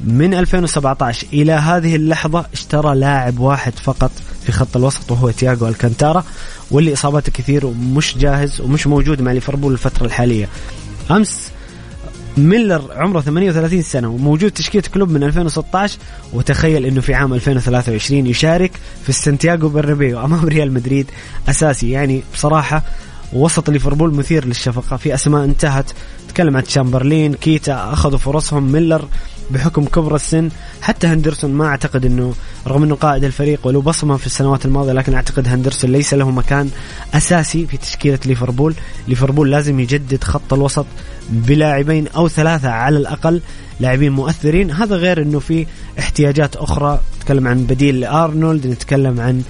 من 0.05 0.35
2017 0.35 1.27
إلى 1.33 1.53
هذه 1.53 1.97
اللحظة 1.97 2.47
اشترى 2.53 2.95
لاعب 2.95 3.39
واحد 3.39 3.73
فقط 3.73 4.11
في 4.45 4.53
خط 4.53 4.77
الوسط 4.77 5.11
وهو 5.11 5.31
تياغو 5.31 5.69
ألكانتارا 5.69 6.25
واللي 6.71 6.93
إصابته 6.93 7.33
كثير 7.33 7.67
ومش 7.67 8.19
جاهز 8.19 8.61
ومش 8.61 8.87
موجود 8.87 9.23
مع 9.23 9.33
ليفربول 9.33 9.73
الفترة 9.73 10.07
الحالية. 10.07 10.49
أمس 11.11 11.51
ميلر 12.37 12.93
عمره 12.93 13.21
38 13.21 13.83
سنة 13.83 14.09
وموجود 14.09 14.51
تشكيلة 14.51 14.85
كلوب 14.95 15.11
من 15.11 15.23
2016 15.25 15.99
وتخيل 16.33 16.87
إنه 16.87 17.01
في 17.01 17.15
عام 17.15 17.35
2023 17.35 18.27
يشارك 18.27 18.73
في 19.03 19.09
السنتياغو 19.09 19.69
برنابيو 19.69 20.25
أمام 20.25 20.45
ريال 20.55 20.73
مدريد 20.73 21.11
أساسي. 21.49 21.91
يعني 21.91 22.23
بصراحة 22.35 22.83
وسط 23.33 23.71
ليفربول 23.71 24.15
مثير 24.15 24.45
للشفقة 24.45 24.97
في 24.97 25.15
أسماء 25.15 25.45
انتهت 25.45 25.91
تكلم 26.29 26.57
عن 26.57 26.65
تشامبرلين 26.65 27.35
كيتا 27.35 27.93
أخذوا 27.93 28.19
فرصهم 28.19 28.73
ميلر 28.73 29.09
بحكم 29.51 29.85
كبر 29.85 30.15
السن 30.15 30.49
حتى 30.83 31.07
هندرسون 31.07 31.53
ما 31.53 31.67
أعتقد 31.67 32.05
إنه 32.05 32.35
رغم 32.67 32.83
إنه 32.83 32.95
قائد 32.95 33.25
الفريق 33.25 33.67
ولو 33.67 33.81
بصمه 33.81 34.17
في 34.17 34.27
السنوات 34.27 34.65
الماضية 34.65 34.93
لكن 34.93 35.15
أعتقد 35.15 35.49
هندرسون 35.49 35.93
ليس 35.93 36.15
له 36.15 36.31
مكان 36.31 36.71
أساسي 37.15 37.67
في 37.67 37.77
تشكيلة 37.77 38.19
ليفربول، 38.27 38.75
ليفربول 39.09 39.51
لازم 39.51 39.81
يجدد 39.81 40.25
خط 40.25 40.53
الوسط 40.53 40.87
بلاعبين 41.31 42.09
أو 42.09 42.29
ثلاثة 42.29 42.69
على 42.69 42.99
الأقل 42.99 43.41
لاعبين 43.81 44.13
مؤثرين، 44.13 44.71
هذا 44.71 44.97
غير 44.97 45.23
إنه 45.23 45.39
في 45.39 45.67
احتياجات 45.99 46.57
أخرى. 46.57 47.01
نتكلم 47.19 47.49
عن 47.49 47.65
بديل 47.65 48.01
لأرنولد، 48.01 48.67
نتكلم 48.67 49.21
عن 49.21 49.43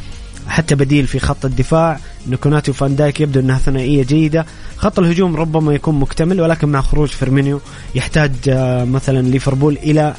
حتى 0.49 0.75
بديل 0.75 1.07
في 1.07 1.19
خط 1.19 1.45
الدفاع. 1.45 2.01
كوناتي 2.29 2.71
وفان 2.71 2.97
دايك 2.97 3.21
يبدو 3.21 3.41
أنها 3.41 3.59
ثنائية 3.59 4.03
جيدة. 4.03 4.47
خط 4.77 4.99
الهجوم 4.99 5.37
ربما 5.37 5.75
يكون 5.75 6.01
مكتمل 6.01 6.41
ولكن 6.41 6.69
مع 6.69 6.81
خروج 6.81 7.09
فيرمينو 7.09 7.61
يحتاج 7.95 8.33
آه، 8.49 8.85
مثلا 8.85 9.29
ليفربول 9.29 9.79
إلى 9.83 10.15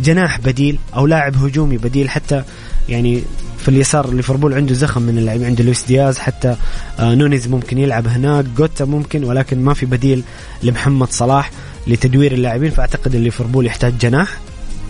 جناح 0.00 0.40
بديل 0.40 0.78
أو 0.96 1.06
لاعب 1.06 1.36
هجومي 1.36 1.76
بديل. 1.76 2.10
حتى 2.10 2.42
يعني 2.88 3.22
في 3.58 3.68
اليسار 3.68 4.14
ليفربول 4.14 4.54
عنده 4.54 4.74
زخم 4.74 5.02
من 5.02 5.18
اللاعبين 5.18 5.46
عنده 5.46 5.64
لويس 5.64 5.84
دياز. 5.86 6.18
حتى 6.18 6.56
آه، 6.98 7.14
نونيز 7.14 7.48
ممكن 7.48 7.78
يلعب 7.78 8.06
هناك. 8.06 8.44
جوتا 8.44 8.84
ممكن 8.84 9.24
ولكن 9.24 9.64
ما 9.64 9.74
في 9.74 9.86
بديل 9.86 10.22
لمحمد 10.62 11.10
صلاح 11.10 11.50
لتدوير 11.86 12.32
اللاعبين. 12.32 12.70
فأعتقد 12.70 13.16
ليفربول 13.16 13.66
يحتاج 13.66 13.98
جناح 13.98 14.38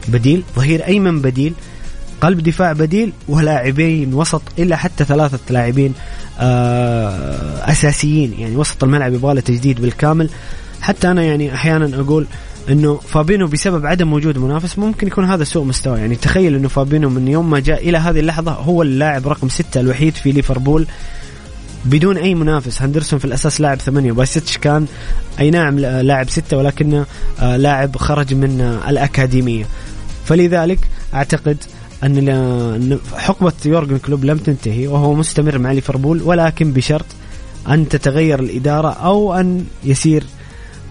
بديل 0.09 0.43
ظهير 0.57 0.87
أيمن 0.87 1.21
بديل. 1.21 1.55
قلب 2.21 2.43
دفاع 2.43 2.73
بديل 2.73 3.13
ولاعبين 3.29 4.15
وسط 4.15 4.43
إلا 4.59 4.77
حتى 4.77 5.05
ثلاثة 5.05 5.39
لاعبين 5.51 5.95
آه، 6.41 7.71
أساسيين. 7.73 8.35
يعني 8.39 8.57
وسط 8.57 8.85
الملعب 8.85 9.15
يبغى 9.15 9.35
له 9.35 9.41
تجديد 9.41 9.81
بالكامل. 9.81 10.31
حتى 10.81 11.11
أنا 11.11 11.23
يعني 11.23 11.55
أحيانا 11.55 12.01
أقول 12.01 12.27
إنه 12.71 12.97
فابينو 12.97 13.47
بسبب 13.47 13.87
عدم 13.87 14.13
وجود 14.13 14.39
منافس 14.39 14.79
ممكن 14.79 15.07
يكون 15.07 15.25
هذا 15.25 15.45
سوء 15.45 15.65
مستوى. 15.65 15.99
يعني 15.99 16.17
تخيل 16.17 16.55
إنه 16.55 16.69
فابينو 16.69 17.11
من 17.11 17.29
يوم 17.29 17.51
ما 17.51 17.61
جاء 17.61 17.89
إلى 17.89 17.99
هذه 17.99 18.21
اللحظة 18.21 18.53
هو 18.53 18.83
اللاعب 18.83 19.29
رقم 19.29 19.49
ستة 19.49 19.81
الوحيد 19.81 20.15
في 20.15 20.33
ليفربول 20.33 20.87
بدون 21.85 22.17
أي 22.17 22.35
منافس. 22.35 22.83
هندرسون 22.83 23.19
في 23.19 23.25
الأساس 23.25 23.61
لاعب 23.61 23.81
ثمانية 23.81 24.13
وبايستش 24.13 24.59
كان 24.59 24.87
أي 25.41 25.51
نعم 25.51 25.79
لاعب 25.79 26.31
ستة 26.31 26.57
ولكنه 26.57 27.07
آه، 27.41 27.57
لاعب 27.57 27.97
خرج 27.97 28.35
من 28.35 28.81
الأكاديمية. 28.89 29.65
فلذلك 30.25 30.79
أعتقد 31.15 31.57
أن 32.05 32.99
حقبة 33.17 33.53
يورجن 33.67 33.99
كلوب 33.99 34.25
لم 34.25 34.39
تنتهي 34.39 34.87
وهو 34.87 35.15
مستمر 35.15 35.59
مع 35.59 35.73
ليفربول 35.73 36.23
ولكن 36.23 36.73
بشرط 36.73 37.07
أن 37.69 37.89
تتغير 37.89 38.41
الإدارة 38.41 38.89
أو 38.89 39.35
أن 39.35 39.65
يسير 39.85 40.25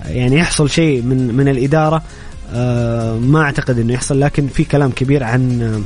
يعني 0.05 0.37
يحصل 0.37 0.69
شيء 0.69 1.01
من 1.01 1.33
من 1.33 1.47
الإدارة 1.47 2.03
آه، 2.55 3.17
ما 3.17 3.41
أعتقد 3.41 3.79
إنه 3.79 3.93
يحصل 3.93 4.19
لكن 4.19 4.47
في 4.47 4.63
كلام 4.63 4.91
كبير 4.91 5.23
عن 5.23 5.83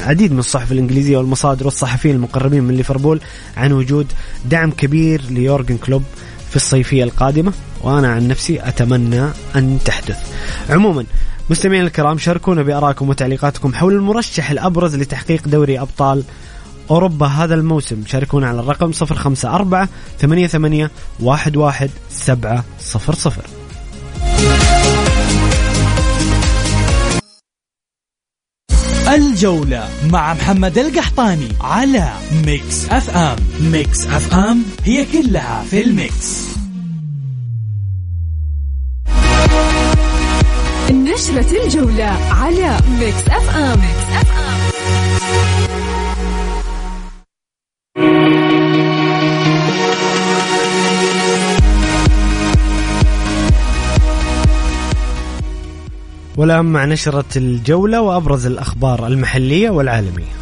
عديد 0.00 0.32
من 0.32 0.38
الصحف 0.38 0.72
الإنجليزية 0.72 1.16
والمصادر 1.16 1.64
والصحفيين 1.64 2.14
المقربين 2.14 2.64
من 2.64 2.74
ليفربول 2.74 3.20
عن 3.56 3.72
وجود 3.72 4.06
دعم 4.50 4.70
كبير 4.70 5.22
ليورجن 5.30 5.76
كلوب 5.76 6.02
في 6.50 6.56
الصيفية 6.56 7.04
القادمة 7.04 7.52
وأنا 7.82 8.12
عن 8.12 8.28
نفسي 8.28 8.68
أتمنى 8.68 9.24
أن 9.56 9.78
تحدث. 9.84 10.18
عموما 10.70 11.04
مستمعينا 11.50 11.86
الكرام 11.86 12.18
شاركونا 12.18 12.62
بارائكم 12.62 13.08
وتعليقاتكم 13.08 13.74
حول 13.74 13.92
المرشح 13.92 14.50
الأبرز 14.50 14.96
لتحقيق 14.96 15.48
دوري 15.48 15.80
أبطال 15.80 16.24
أوروبا 16.90 17.26
هذا 17.26 17.54
الموسم. 17.54 18.02
شاركونا 18.06 18.48
على 18.48 18.60
الرقم 18.60 18.92
054 19.02 19.88
88 20.18 20.88
11 21.28 21.90
700 22.10 22.64
الجولة 29.08 29.88
مع 30.10 30.34
محمد 30.34 30.78
القحطاني 30.78 31.48
على 31.60 32.12
Mix 32.46 32.88
FM. 32.90 33.36
Mix 33.60 34.06
FM 34.06 34.62
هي 34.84 35.04
كلها 35.04 35.64
في 35.70 35.84
ال 35.84 35.99
mix. 35.99 36.61
نشرة 41.14 41.64
الجولة 41.64 42.04
على 42.30 42.76
Mix 43.00 43.28
FM, 43.28 43.78
Mix 43.80 44.08
FM. 44.20 45.72
والآن 56.36 56.64
مع 56.64 56.84
نشرة 56.84 57.24
الجولة 57.36 58.00
وأبرز 58.00 58.46
الأخبار 58.46 59.06
المحلية 59.06 59.70
والعالمية 59.70 60.32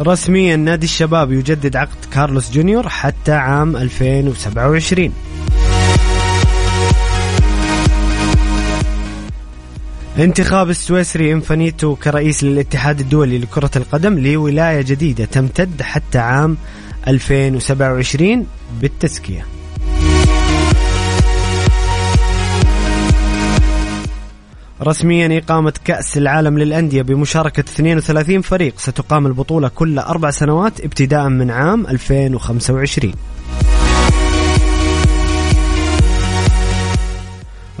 رسميا 0.00 0.56
نادي 0.56 0.84
الشباب 0.84 1.32
يجدد 1.32 1.76
عقد 1.76 2.04
كارلوس 2.12 2.52
جونيور 2.52 2.88
حتى 2.88 3.32
عام 3.32 3.76
2027 3.76 5.12
انتخاب 10.18 10.70
السويسري 10.70 11.32
إنفانيتو 11.32 11.96
كرئيس 11.96 12.44
للاتحاد 12.44 13.00
الدولي 13.00 13.38
لكرة 13.38 13.70
القدم 13.76 14.18
لولاية 14.18 14.80
جديدة 14.82 15.24
تمتد 15.24 15.82
حتى 15.82 16.18
عام 16.18 16.56
2027 17.08 18.46
بالتزكية. 18.80 19.55
رسميا 24.82 25.38
إقامة 25.38 25.72
كأس 25.84 26.18
العالم 26.18 26.58
للأندية 26.58 27.02
بمشاركة 27.02 27.60
32 27.60 28.40
فريق 28.40 28.78
ستقام 28.78 29.26
البطولة 29.26 29.68
كل 29.68 29.98
أربع 29.98 30.30
سنوات 30.30 30.80
ابتداء 30.80 31.28
من 31.28 31.50
عام 31.50 31.86
2025 31.86 33.12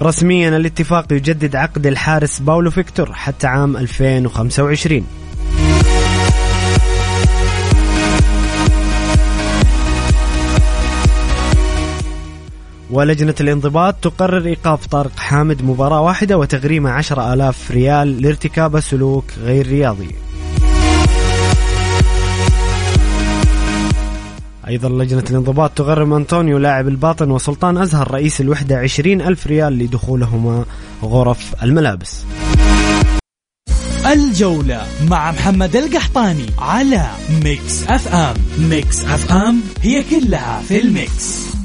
رسميا 0.00 0.56
الاتفاق 0.56 1.12
يجدد 1.12 1.56
عقد 1.56 1.86
الحارس 1.86 2.38
باولو 2.38 2.70
فيكتور 2.70 3.12
حتى 3.12 3.46
عام 3.46 3.76
2025 3.76 5.06
ولجنة 12.90 13.34
الانضباط 13.40 13.94
تقرر 14.02 14.46
إيقاف 14.46 14.86
طارق 14.86 15.18
حامد 15.18 15.62
مباراة 15.62 16.00
واحدة 16.00 16.38
وتغريمه 16.38 16.90
عشر 16.90 17.32
آلاف 17.32 17.70
ريال 17.70 18.22
لارتكاب 18.22 18.80
سلوك 18.80 19.24
غير 19.42 19.66
رياضي. 19.66 20.14
أيضا 24.68 24.88
لجنة 24.88 25.24
الانضباط 25.30 25.70
تغرم 25.70 26.12
أنطونيو 26.12 26.58
لاعب 26.58 26.88
الباطن 26.88 27.30
وسلطان 27.30 27.78
أزهر 27.78 28.10
رئيس 28.10 28.40
الوحدة 28.40 28.78
عشرين 28.78 29.20
ألف 29.20 29.46
ريال 29.46 29.78
لدخولهما 29.78 30.64
غرف 31.02 31.54
الملابس. 31.62 32.24
الجولة 34.06 34.86
مع 35.10 35.30
محمد 35.30 35.76
القحطاني 35.76 36.46
على 36.58 37.06
Mix 37.44 37.86
FM. 37.88 38.34
Mix 38.58 39.04
FM 39.04 39.60
هي 39.82 40.04
كلها 40.10 40.62
في 40.68 40.80
ال 40.80 40.95
mix. 40.95 41.55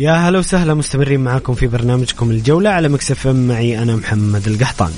يا 0.00 0.12
هلا 0.12 0.38
وسهلا 0.38 0.74
مستمرين 0.74 1.20
معاكم 1.20 1.54
في 1.54 1.66
برنامجكم 1.66 2.30
الجولة 2.30 2.70
على 2.70 2.88
Mix 2.88 3.11
FM 3.11 3.26
معي 3.26 3.82
أنا 3.82 3.96
محمد 3.96 4.48
القحطاني 4.48 4.94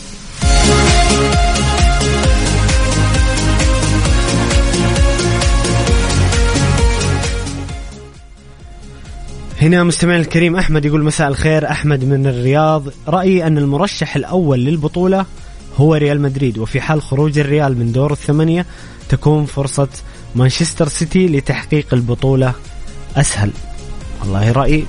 هنا 9.61 9.85
مستمعنا 9.85 10.21
الكريم 10.21 10.57
أحمد 10.57 10.85
يقول 10.85 11.03
مساء 11.03 11.29
الخير. 11.29 11.71
أحمد 11.71 12.05
من 12.05 12.27
الرياض. 12.27 12.83
رأيي 13.09 13.47
أن 13.47 13.59
المرشح 13.59 14.17
الأول 14.17 14.61
للبطولة 14.61 15.27
هو 15.77 15.95
ريال 15.95 16.21
مدريد 16.21 16.59
وفي 16.59 16.81
حال 16.81 17.03
خروج 17.03 17.38
الريال 17.38 17.79
من 17.79 17.93
دور 17.93 18.12
الثمانية 18.12 18.67
تكون 19.09 19.45
فرصة 19.45 19.88
مانشستر 20.35 20.88
سيتي 20.88 21.27
لتحقيق 21.27 21.87
البطولة 21.95 22.55
أسهل. 23.17 23.51
والله 24.22 24.52
رأيي 24.52 24.87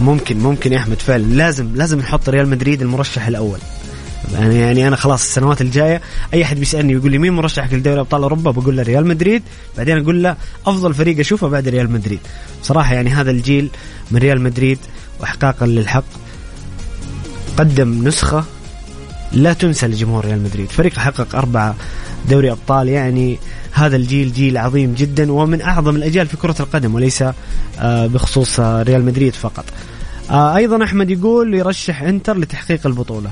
ممكن 0.00 0.38
ممكن 0.38 0.72
يا 0.72 0.78
أحمد 0.78 1.02
فعلا. 1.02 1.22
لازم 1.22 1.74
لازم 1.74 1.98
نحط 1.98 2.28
ريال 2.28 2.48
مدريد 2.48 2.82
المرشح 2.82 3.26
الأول. 3.26 3.58
يعني 4.32 4.60
يعني 4.60 4.88
أنا 4.88 4.96
خلاص 4.96 5.22
السنوات 5.22 5.60
الجاية 5.60 6.00
أي 6.34 6.42
أحد 6.42 6.58
بيسألني 6.58 6.96
ويقول 6.96 7.10
لي 7.10 7.18
مين 7.18 7.32
مرشحك 7.32 7.72
لدوري 7.74 8.00
أبطال 8.00 8.22
أوروبا؟ 8.22 8.50
بقول 8.50 8.76
له 8.76 8.82
ريال 8.82 9.06
مدريد. 9.06 9.42
بعدين 9.76 9.98
أقول 9.98 10.22
له 10.22 10.36
أفضل 10.66 10.94
فريق 10.94 11.18
أشوفه 11.18 11.48
بعد 11.48 11.68
ريال 11.68 11.90
مدريد. 11.90 12.20
بصراحه 12.62 12.94
يعني 12.94 13.10
هذا 13.10 13.30
الجيل 13.30 13.70
من 14.10 14.18
ريال 14.18 14.40
مدريد 14.40 14.78
واحقاقا 15.20 15.66
للحق 15.66 16.04
قدم 17.56 18.08
نسخة 18.08 18.44
لا 19.32 19.52
تنسى 19.52 19.86
لجمهور 19.86 20.24
ريال 20.24 20.42
مدريد. 20.42 20.68
فريق 20.70 20.98
حقق 20.98 21.36
أربعة 21.36 21.74
دوري 22.28 22.50
أبطال 22.50 22.88
يعني 22.88 23.38
هذا 23.74 23.96
الجيل 23.96 24.32
جيل 24.32 24.58
عظيم 24.58 24.94
جدا 24.94 25.32
ومن 25.32 25.60
أعظم 25.60 25.96
الأجيال 25.96 26.26
في 26.26 26.36
كرة 26.36 26.54
القدم 26.60 26.94
وليس 26.94 27.24
آه، 27.80 28.06
بخصوص 28.06 28.60
آه، 28.60 28.82
ريال 28.82 29.04
مدريد 29.04 29.34
فقط. 29.34 29.64
آه، 30.30 30.56
أيضا 30.56 30.84
أحمد 30.84 31.10
يقول 31.10 31.54
يرشح 31.54 32.02
إنتر 32.02 32.38
لتحقيق 32.38 32.86
البطولة. 32.86 33.30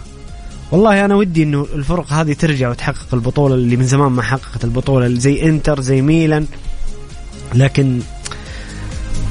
والله 0.73 1.05
أنا 1.05 1.15
ودي 1.15 1.43
إنه 1.43 1.67
الفرق 1.75 2.13
هذه 2.13 2.33
ترجع 2.33 2.71
وتحقق 2.71 3.15
البطولة 3.15 3.55
اللي 3.55 3.77
من 3.77 3.85
زمان 3.85 4.13
ما 4.13 4.23
حققت 4.23 4.65
البطولة 4.65 5.09
زي 5.09 5.43
إنتر 5.43 5.81
زي 5.81 6.03
ميلان. 6.03 6.47
لكن 7.55 8.01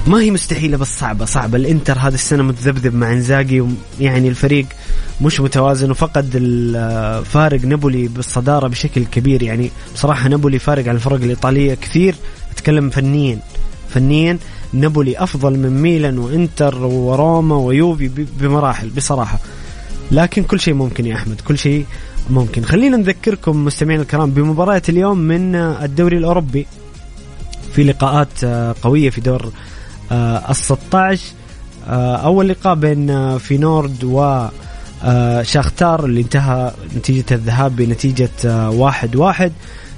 ما 0.07 0.21
هي 0.21 0.31
مستحيلة 0.31 0.77
بس 0.77 0.99
صعبة 0.99 1.25
صعبة. 1.25 1.57
الإنتر 1.57 1.97
هذه 1.97 2.13
السنة 2.13 2.43
متذبذب 2.43 2.95
مع 2.95 3.13
إنزاجي 3.13 3.63
يعني 3.99 4.27
الفريق 4.27 4.65
مش 5.21 5.39
متوازن 5.39 5.91
وفقد 5.91 6.29
فارق 7.25 7.65
نابولي 7.65 8.07
بالصدارة 8.07 8.67
بشكل 8.67 9.05
كبير. 9.05 9.43
يعني 9.43 9.71
بصراحة 9.93 10.29
نابولي 10.29 10.59
فارق 10.59 10.87
عن 10.87 10.95
الفرق 10.95 11.21
الإيطالية 11.21 11.73
كثير. 11.73 12.15
أتكلم 12.51 12.89
فنيا 12.89 13.39
فنيا 13.89 14.37
نابولي 14.73 15.17
أفضل 15.17 15.59
من 15.59 15.81
ميلان 15.81 16.17
وإنتر 16.17 16.85
وروما 16.85 17.55
ويوفي 17.55 18.07
بمراحل 18.39 18.89
بصراحة. 18.89 19.39
لكن 20.11 20.43
كل 20.43 20.59
شيء 20.59 20.73
ممكن 20.73 21.05
يا 21.05 21.15
أحمد 21.15 21.41
كل 21.41 21.57
شيء 21.57 21.85
ممكن. 22.29 22.65
خلينا 22.65 22.97
نذكركم 22.97 23.65
مستمعينا 23.65 24.01
الكرام 24.01 24.31
بمباريات 24.31 24.89
اليوم 24.89 25.17
من 25.17 25.55
الدوري 25.55 26.17
الأوروبي. 26.17 26.67
في 27.73 27.83
لقاءات 27.83 28.43
آه، 28.43 28.75
قوية 28.81 29.09
في 29.09 29.21
دور 29.21 29.51
ال 30.11 30.55
16 30.55 31.21
آه، 31.87 32.15
أول 32.15 32.49
لقاء 32.49 32.75
بين 32.75 33.09
آه، 33.09 33.37
فينورد 33.37 34.03
و 34.03 34.47
شاختار 35.41 36.05
اللي 36.05 36.21
انتهى 36.21 36.71
نتيجة 36.97 37.25
الذهاب 37.31 37.75
بنتيجة 37.75 38.69
واحد 38.69 39.15
واحد. 39.15 39.51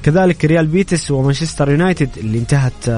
كذلك 0.04 0.46
ريال 0.46 0.68
بيتس 0.68 1.12
ومانشستر 1.12 1.72
يونايتد 1.72 2.10
اللي 2.18 2.38
انتهت 2.38 2.90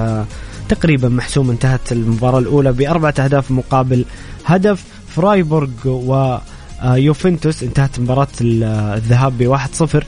تقريبا 0.69 1.10
محسومة 1.10 1.51
انتهت 1.51 1.91
المباراة 1.91 2.39
الأولى 2.39 2.73
بأربعة 2.73 3.13
أهداف 3.19 3.51
مقابل 3.51 4.06
هدف. 4.45 4.84
فرايبورغ 5.15 5.69
و 5.86 6.38
آه، 6.82 6.95
يوفنتوس 6.95 7.63
انتهت 7.63 7.99
مباراة 7.99 8.28
الذهاب 8.41 9.38
ب 9.38 9.58
1-0 9.58 10.04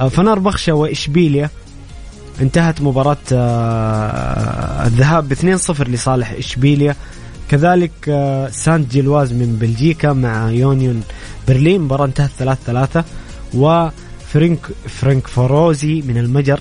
آه، 0.00 0.08
فنربخشة 0.08 0.72
وإشبيليا 0.72 1.50
انتهت 2.40 2.80
مباراة 2.80 3.16
آه، 3.32 4.86
الذهاب 4.86 5.28
ب 5.28 5.32
2-0 5.32 5.88
لصالح 5.88 6.30
إشبيليا. 6.32 6.94
كذلك 7.48 7.92
سانت 8.52 8.90
جيلواز 8.90 9.32
من 9.32 9.56
بلجيكا 9.60 10.12
مع 10.12 10.50
يونيون 10.50 11.02
برلين 11.48 11.80
مباراة 11.80 12.04
انتهت 12.04 12.30
3-3 12.38 13.04
وفرنك 13.54 14.58
فرنكفاروزي 14.88 16.02
من 16.02 16.18
المجر 16.18 16.60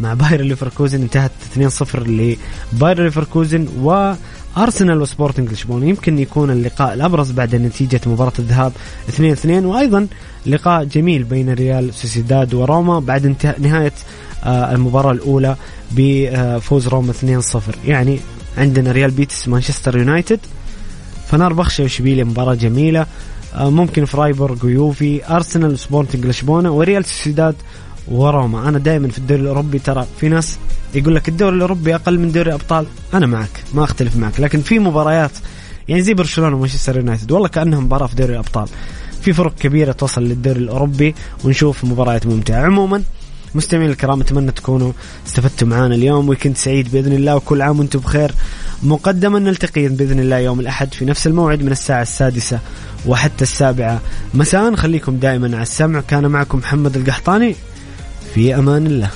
مع 0.00 0.14
باير 0.14 0.42
ليفركوزن 0.42 1.02
انتهت 1.02 1.30
2-0 1.56 1.96
لباير 1.96 3.02
ليفركوزن. 3.02 3.68
و 3.82 4.14
ارسنال 4.56 5.02
وسبورتنج 5.02 5.52
لشبونة 5.52 5.86
يمكن 5.86 6.18
يكون 6.18 6.50
اللقاء 6.50 6.94
الأبرز 6.94 7.30
بعد 7.30 7.54
نتيجة 7.54 8.00
مباراة 8.06 8.32
الذهاب 8.38 8.72
2-2 9.08 9.46
وأيضا 9.46 10.06
لقاء 10.46 10.84
جميل 10.84 11.24
بين 11.24 11.52
ريال 11.52 11.94
سوسيداد 11.94 12.54
وروما 12.54 13.00
بعد 13.00 13.36
نهاية 13.58 13.92
آه، 14.44 14.72
المباراة 14.74 15.12
الأولى 15.12 15.56
بفوز 15.90 16.88
روما 16.88 17.12
2-0 17.12 17.78
يعني 17.86 18.20
عندنا 18.58 18.92
ريال 18.92 19.10
بيتس 19.10 19.48
مانشستر 19.48 19.98
يونايتد. 19.98 20.40
فنربخشة 21.28 21.84
وإشبيليا 21.84 22.24
مباراة 22.24 22.54
جميلة. 22.54 23.06
آه، 23.54 23.70
ممكن 23.70 24.04
فرايبورغ 24.04 24.66
ويوفي 24.66 25.26
أرسنال 25.30 25.72
وسبورتنج 25.72 26.26
لشبونة 26.26 26.70
وريال 26.70 27.04
سوسيداد 27.04 27.54
وروما. 28.08 28.68
أنا 28.68 28.78
دائما 28.78 29.08
في 29.08 29.18
الدوري 29.18 29.40
الأوروبي 29.42 29.78
ترى 29.78 30.06
في 30.20 30.28
ناس 30.28 30.58
يقول 30.94 31.14
لك 31.14 31.28
الدوري 31.28 31.56
الأوروبي 31.56 31.94
أقل 31.94 32.18
من 32.18 32.32
دوري 32.32 32.48
الأبطال. 32.48 32.86
أنا 33.14 33.26
معك 33.26 33.64
ما 33.74 33.84
أختلف 33.84 34.16
معك. 34.16 34.40
لكن 34.40 34.60
في 34.60 34.78
مباريات 34.78 35.30
يعني 35.88 36.02
زي 36.02 36.14
برشلونة 36.14 36.56
ومانشستر 36.56 36.96
يونايتد 36.96 37.32
والله 37.32 37.48
كانها 37.48 37.80
مباراة 37.80 38.06
في 38.06 38.16
دوري 38.16 38.32
الأبطال. 38.32 38.68
في 39.22 39.32
فرق 39.32 39.54
كبيرة 39.54 39.92
توصل 39.92 40.22
للدوري 40.22 40.58
الأوروبي 40.58 41.14
ونشوف 41.44 41.84
مباريات 41.84 42.26
ممتعة. 42.26 42.62
عموما 42.62 43.02
مستمعين 43.54 43.90
الكرام 43.90 44.20
أتمنى 44.20 44.52
تكونوا 44.52 44.92
استفدتوا 45.26 45.68
معنا 45.68 45.94
اليوم 45.94 46.28
ويكند 46.28 46.56
سعيد 46.56 46.92
بإذن 46.92 47.12
الله 47.12 47.36
وكل 47.36 47.62
عام 47.62 47.78
وأنتم 47.78 47.98
بخير. 47.98 48.34
مقدما 48.82 49.38
نلتقي 49.38 49.88
بإذن 49.88 50.20
الله 50.20 50.38
يوم 50.38 50.60
الأحد 50.60 50.94
في 50.94 51.04
نفس 51.04 51.26
الموعد 51.26 51.62
من 51.62 51.72
الساعة 51.72 52.02
السادسة 52.02 52.58
وحتى 53.06 53.42
السابعة. 53.42 54.00
مساء 54.34 54.74
خليكم 54.74 55.16
دائما 55.16 55.46
على 55.46 55.62
السمع. 55.62 56.00
كان 56.00 56.26
معكم 56.26 56.58
محمد 56.58 56.96
القحطاني. 56.96 57.56
في 58.34 58.54
أمان 58.54 58.86
الله. 58.86 59.10